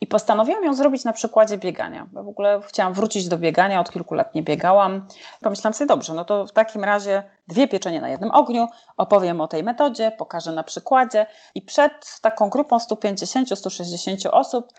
[0.00, 2.06] i postanowiłam ją zrobić na przykładzie biegania.
[2.12, 5.06] Bo w ogóle chciałam wrócić do biegania, od kilku lat nie biegałam.
[5.40, 9.48] Pomyślałam sobie, dobrze, no to w takim razie dwie pieczenie na jednym ogniu, opowiem o
[9.48, 11.26] tej metodzie, pokażę na przykładzie.
[11.54, 14.72] I przed taką grupą 150-160 osób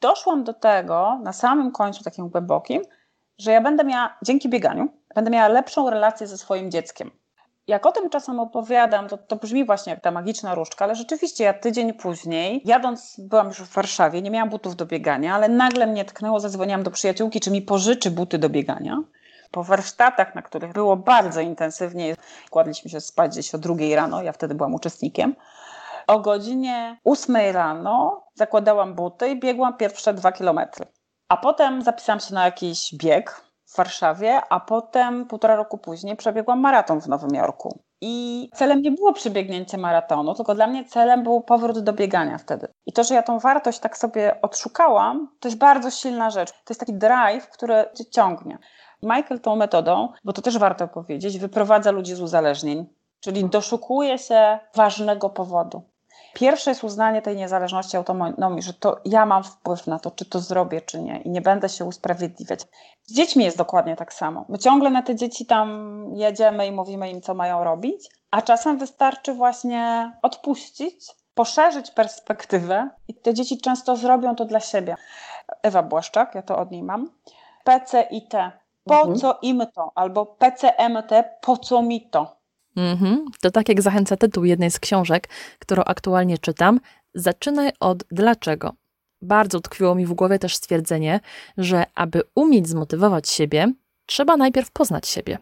[0.00, 2.82] doszłam do tego, na samym końcu takim głębokim,
[3.38, 7.21] że ja będę miała, dzięki bieganiu, będę miała lepszą relację ze swoim dzieckiem
[7.66, 11.44] jak o tym czasem opowiadam, to, to brzmi właśnie jak ta magiczna różdżka, ale rzeczywiście
[11.44, 15.86] ja tydzień później, jadąc, byłam już w Warszawie, nie miałam butów do biegania, ale nagle
[15.86, 19.02] mnie tknęło, zadzwoniłam do przyjaciółki, czy mi pożyczy buty do biegania.
[19.50, 22.16] Po warsztatach, na których było bardzo intensywnie,
[22.50, 25.34] kładliśmy się spać gdzieś o drugiej rano, ja wtedy byłam uczestnikiem.
[26.06, 30.86] O godzinie ósmej rano zakładałam buty i biegłam pierwsze dwa kilometry.
[31.28, 36.60] A potem zapisałam się na jakiś bieg, w Warszawie, a potem półtora roku później przebiegłam
[36.60, 37.78] maraton w Nowym Jorku.
[38.00, 42.68] I celem nie było przebiegnięcie maratonu, tylko dla mnie celem był powrót do biegania wtedy.
[42.86, 46.52] I to, że ja tą wartość tak sobie odszukałam, to jest bardzo silna rzecz.
[46.52, 48.58] To jest taki drive, który cię ciągnie.
[49.02, 52.86] Michael tą metodą, bo to też warto powiedzieć, wyprowadza ludzi z uzależnień,
[53.20, 55.91] czyli doszukuje się ważnego powodu.
[56.34, 60.40] Pierwsze jest uznanie tej niezależności autonomii, że to ja mam wpływ na to, czy to
[60.40, 62.60] zrobię, czy nie, i nie będę się usprawiedliwiać.
[63.02, 64.44] Z dziećmi jest dokładnie tak samo.
[64.48, 68.78] My ciągle na te dzieci tam jedziemy i mówimy im, co mają robić, a czasem
[68.78, 74.96] wystarczy właśnie odpuścić, poszerzyć perspektywę i te dzieci często zrobią to dla siebie.
[75.62, 77.10] Ewa Błaszczak, ja to od niej mam.
[77.64, 78.32] PCIT.
[78.84, 79.18] Po mhm.
[79.18, 79.92] co im to?
[79.94, 82.41] Albo PCMT, po co mi to?
[82.76, 83.24] Mhm.
[83.40, 86.80] To tak jak zachęca tytuł jednej z książek, którą aktualnie czytam,
[87.14, 88.72] zaczynaj od dlaczego.
[89.22, 91.20] Bardzo tkwiło mi w głowie też stwierdzenie,
[91.58, 93.72] że aby umieć zmotywować siebie,
[94.06, 95.38] trzeba najpierw poznać siebie.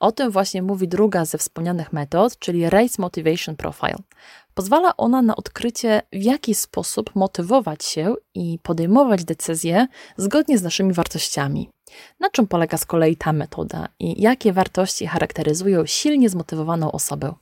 [0.00, 3.96] O tym właśnie mówi druga ze wspomnianych metod, czyli Race Motivation Profile.
[4.54, 10.92] Pozwala ona na odkrycie, w jaki sposób motywować się i podejmować decyzje zgodnie z naszymi
[10.92, 11.70] wartościami.
[12.20, 17.32] Na czym polega z kolei ta metoda i jakie wartości charakteryzują silnie zmotywowaną osobę?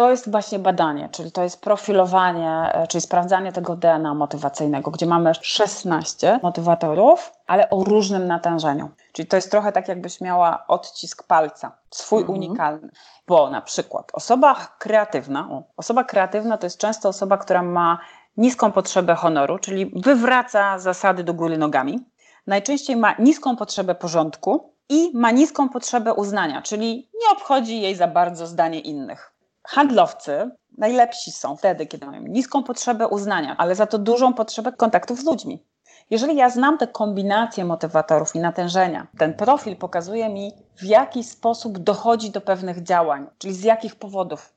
[0.00, 5.06] To jest właśnie badanie, czyli to jest profilowanie, e, czyli sprawdzanie tego DNA motywacyjnego, gdzie
[5.06, 8.90] mamy 16 motywatorów, ale o różnym natężeniu.
[9.12, 12.38] Czyli to jest trochę tak, jakbyś miała odcisk palca, swój mhm.
[12.38, 12.90] unikalny.
[13.26, 17.98] Bo na przykład osoba kreatywna, o, osoba kreatywna to jest często osoba, która ma
[18.36, 22.04] niską potrzebę honoru, czyli wywraca zasady do góry nogami.
[22.46, 28.06] Najczęściej ma niską potrzebę porządku i ma niską potrzebę uznania, czyli nie obchodzi jej za
[28.06, 29.32] bardzo zdanie innych.
[29.66, 35.20] Handlowcy najlepsi są wtedy, kiedy mają niską potrzebę uznania, ale za to dużą potrzebę kontaktów
[35.20, 35.64] z ludźmi.
[36.10, 41.78] Jeżeli ja znam te kombinacje motywatorów i natężenia, ten profil pokazuje mi, w jaki sposób
[41.78, 44.52] dochodzi do pewnych działań, czyli z jakich powodów.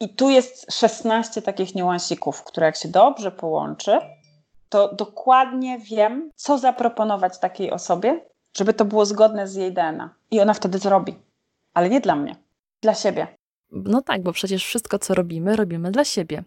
[0.00, 4.00] I tu jest 16 takich niuansików, które jak się dobrze połączy,
[4.68, 8.20] to dokładnie wiem, co zaproponować takiej osobie,
[8.56, 10.14] żeby to było zgodne z jej DNA.
[10.30, 11.18] I ona wtedy zrobi.
[11.74, 12.36] Ale nie dla mnie,
[12.82, 13.26] dla siebie.
[13.70, 16.44] No tak, bo przecież wszystko, co robimy, robimy dla siebie.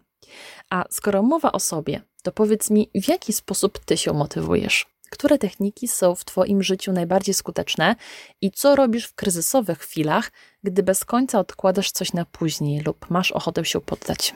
[0.70, 4.86] A skoro mowa o sobie, to powiedz mi, w jaki sposób ty się motywujesz?
[5.10, 7.96] Które techniki są w Twoim życiu najbardziej skuteczne
[8.40, 13.32] i co robisz w kryzysowych chwilach, gdy bez końca odkładasz coś na później lub masz
[13.32, 14.34] ochotę się poddać?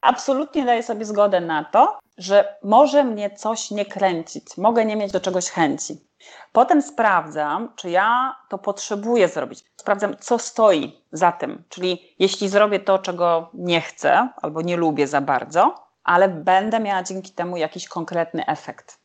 [0.00, 5.12] Absolutnie daję sobie zgodę na to, że może mnie coś nie kręcić, mogę nie mieć
[5.12, 6.08] do czegoś chęci.
[6.52, 9.64] Potem sprawdzam, czy ja to potrzebuję zrobić.
[9.76, 11.64] Sprawdzam, co stoi za tym.
[11.68, 15.74] Czyli jeśli zrobię to, czego nie chcę albo nie lubię za bardzo,
[16.04, 18.97] ale będę miała dzięki temu jakiś konkretny efekt.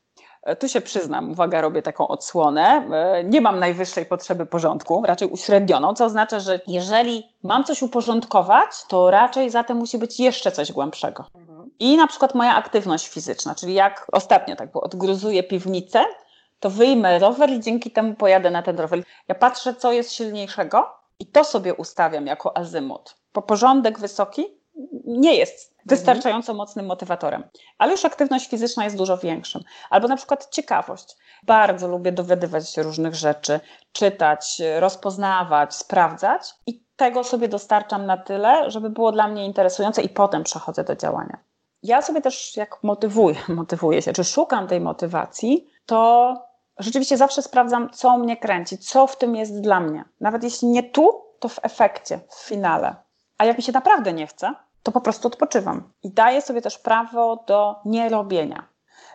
[0.44, 2.90] E, tu się przyznam, uwaga, robię taką odsłonę.
[2.92, 8.70] E, nie mam najwyższej potrzeby porządku, raczej uśrednioną, co oznacza, że jeżeli mam coś uporządkować,
[8.88, 11.26] to raczej za tym musi być jeszcze coś głębszego.
[11.80, 16.06] I na przykład moja aktywność fizyczna, czyli jak ostatnio tak było, odgruzuję piwnicę,
[16.60, 19.04] to wyjmę rower i dzięki temu pojadę na ten rower.
[19.28, 20.90] Ja patrzę, co jest silniejszego
[21.20, 23.16] i to sobie ustawiam jako azymut.
[23.34, 24.46] Po porządek wysoki
[25.06, 27.44] nie jest wystarczająco mocnym motywatorem,
[27.78, 29.62] ale już aktywność fizyczna jest dużo większym.
[29.90, 31.18] Albo na przykład ciekawość.
[31.44, 33.60] Bardzo lubię dowiadywać się różnych rzeczy,
[33.92, 40.10] czytać, rozpoznawać, sprawdzać i tego sobie dostarczam na tyle, żeby było dla mnie interesujące i
[40.10, 41.38] potem przechodzę do działania.
[41.84, 46.34] Ja sobie też jak motywuję, motywuję się, czy szukam tej motywacji, to
[46.80, 50.04] rzeczywiście zawsze sprawdzam, co mnie kręci, co w tym jest dla mnie.
[50.22, 52.96] Nawet jeśli nie tu, to w efekcie, w finale.
[53.38, 54.54] A jak mi się naprawdę nie chce,
[54.84, 55.94] to po prostu odpoczywam.
[56.04, 58.68] I daję sobie też prawo do nierobienia.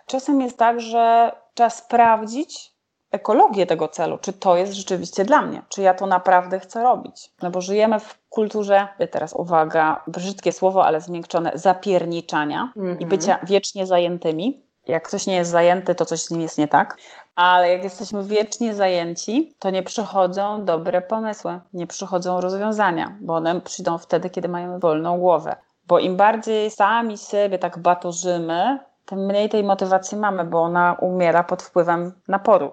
[0.07, 2.79] Czasem jest tak, że trzeba sprawdzić
[3.11, 7.33] ekologię tego celu, czy to jest rzeczywiście dla mnie, czy ja to naprawdę chcę robić.
[7.43, 13.01] No bo żyjemy w kulturze, teraz uwaga, brzydkie słowo, ale zmiękczone, zapierniczania mm -hmm.
[13.01, 13.09] i mhm.
[13.09, 14.68] bycia wiecznie zajętymi.
[14.89, 16.97] Jak ktoś nie jest zajęty, to coś z nim jest nie tak.
[17.35, 23.61] Ale jak jesteśmy wiecznie zajęci, to nie przychodzą dobre pomysły, nie przychodzą rozwiązania, bo one
[23.61, 25.57] przyjdą wtedy, kiedy mamy wolną głowę.
[25.87, 31.45] Bo im bardziej sami sobie tak batorzymy, tym mniej tej motywacji mamy, bo ona umiera
[31.45, 32.73] pod wpływem naporu.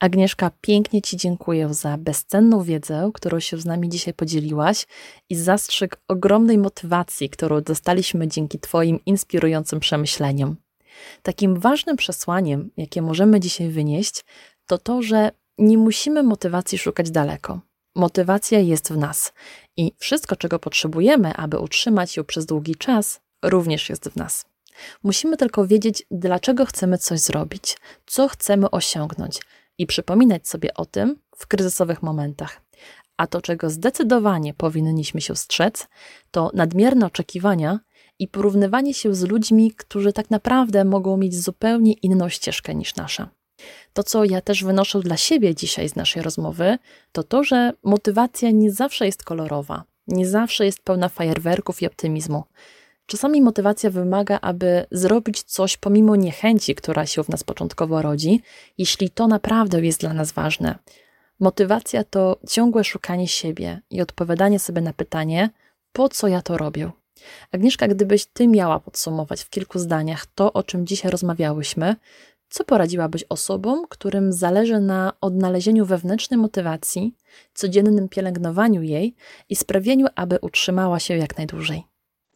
[0.00, 4.86] Agnieszka, pięknie Ci dziękuję za bezcenną wiedzę, którą się z nami dzisiaj podzieliłaś
[5.30, 10.56] i zastrzyk ogromnej motywacji, którą dostaliśmy dzięki Twoim inspirującym przemyśleniom.
[11.22, 14.24] Takim ważnym przesłaniem, jakie możemy dzisiaj wynieść,
[14.66, 17.60] to to, że nie musimy motywacji szukać daleko.
[17.94, 19.32] Motywacja jest w nas
[19.76, 24.44] i wszystko, czego potrzebujemy, aby utrzymać ją przez długi czas, również jest w nas.
[25.02, 27.76] Musimy tylko wiedzieć, dlaczego chcemy coś zrobić,
[28.06, 29.40] co chcemy osiągnąć
[29.78, 32.60] i przypominać sobie o tym w kryzysowych momentach.
[33.16, 35.88] A to, czego zdecydowanie powinniśmy się strzec,
[36.30, 37.80] to nadmierne oczekiwania
[38.18, 43.28] i porównywanie się z ludźmi, którzy tak naprawdę mogą mieć zupełnie inną ścieżkę niż nasza.
[43.92, 46.78] To, co ja też wynoszę dla siebie dzisiaj z naszej rozmowy,
[47.12, 52.44] to to, że motywacja nie zawsze jest kolorowa, nie zawsze jest pełna fajerwerków i optymizmu.
[53.06, 58.40] Czasami motywacja wymaga, aby zrobić coś pomimo niechęci, która się w nas początkowo rodzi,
[58.78, 60.78] jeśli to naprawdę jest dla nas ważne.
[61.40, 65.50] Motywacja to ciągłe szukanie siebie i odpowiadanie sobie na pytanie,
[65.92, 66.90] po co ja to robię.
[67.52, 71.96] Agnieszka, gdybyś ty miała podsumować w kilku zdaniach to, o czym dzisiaj rozmawiałyśmy,
[72.48, 77.14] co poradziłabyś osobom, którym zależy na odnalezieniu wewnętrznej motywacji,
[77.54, 79.14] codziennym pielęgnowaniu jej
[79.48, 81.84] i sprawieniu, aby utrzymała się jak najdłużej?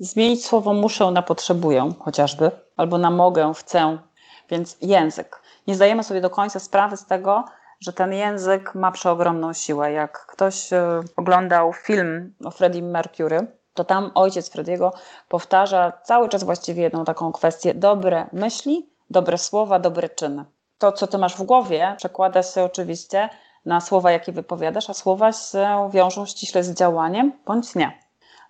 [0.00, 3.98] Zmienić słowo muszę na potrzebuję chociażby, albo na mogę, chcę.
[4.50, 5.42] Więc język.
[5.66, 7.44] Nie zdajemy sobie do końca sprawy z tego,
[7.80, 9.92] że ten język ma przeogromną siłę.
[9.92, 13.46] Jak ktoś e, oglądał film o Freddie Mercury,
[13.78, 14.92] to tam ojciec Frediego
[15.28, 20.44] powtarza cały czas właściwie jedną taką kwestię: dobre myśli, dobre słowa, dobre czyny.
[20.78, 23.28] To, co ty masz w głowie, przekłada się oczywiście
[23.66, 27.98] na słowa, jakie wypowiadasz, a słowa się wiążą ściśle z działaniem bądź nie.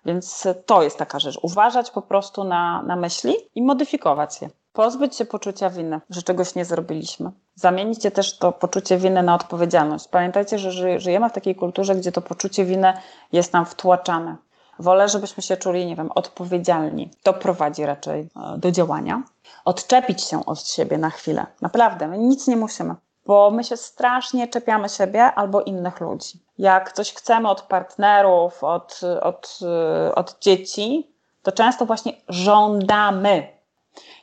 [0.05, 1.39] Więc to jest taka rzecz.
[1.41, 4.49] Uważać po prostu na, na myśli i modyfikować je.
[4.73, 7.31] Pozbyć się poczucia winy, że czegoś nie zrobiliśmy.
[7.55, 10.07] Zamienić też to poczucie winy na odpowiedzialność.
[10.07, 12.93] Pamiętajcie, że żyjemy w takiej kulturze, gdzie to poczucie winy
[13.31, 14.35] jest nam wtłaczane.
[14.79, 17.09] Wolę, żebyśmy się czuli, nie wiem, odpowiedzialni.
[17.23, 19.23] To prowadzi raczej e, do działania.
[19.65, 21.45] Odczepić się od siebie na chwilę.
[21.61, 26.39] Naprawdę, my nic nie musimy, bo my się strasznie czepiamy siebie albo innych ludzi.
[26.57, 31.07] Jak coś chcemy od partnerów, od, od, e, od dzieci,
[31.43, 33.47] to często właśnie żądamy.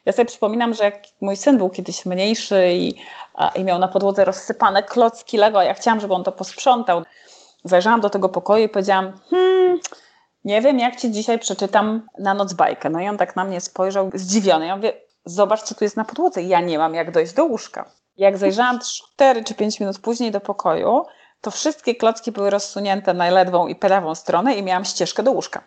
[0.04, 2.94] Ja sobie przypominam, że jak mój syn był kiedyś mniejszy i,
[3.54, 7.02] i miał na podłodze rozsypane klocki Lego, a ja chciałam, żeby on to posprzątał.
[7.64, 9.78] Zajrzałam do tego pokoju i powiedziałam, hmm,
[10.47, 12.90] nie wiem, jak ci dzisiaj przeczytam na noc bajkę.
[12.90, 14.66] No i on tak na mnie spojrzał zdziwiony.
[14.66, 14.92] Ja mówię,
[15.24, 16.42] zobacz, co tu jest na podłodze.
[16.42, 17.90] Ja nie mam jak dojść do łóżka.
[18.16, 18.78] Jak zajrzałam
[19.14, 21.05] 4 czy 5 minut później do pokoju,
[21.40, 25.62] to wszystkie klocki były rozsunięte na lewą i prawą stronę i miałam ścieżkę do łóżka.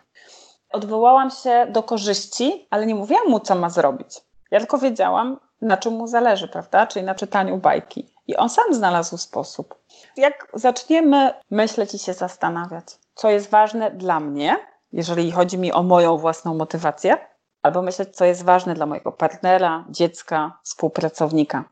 [0.72, 4.20] Odwołałam się do korzyści, ale nie mówiłam mu, co ma zrobić.
[4.50, 6.86] Ja tylko wiedziałam, na czym mu zależy, prawda?
[6.86, 8.08] Czyli na czytaniu bajki.
[8.26, 9.74] I on sam znalazł sposób.
[10.16, 12.86] Jak zaczniemy myśleć i się zastanawiać,
[13.20, 14.56] co jest ważne dla mnie,
[14.92, 17.18] jeżeli chodzi mi o moją własną motywację,
[17.62, 21.64] albo myśleć, co jest ważne dla mojego partnera, dziecka, współpracownika.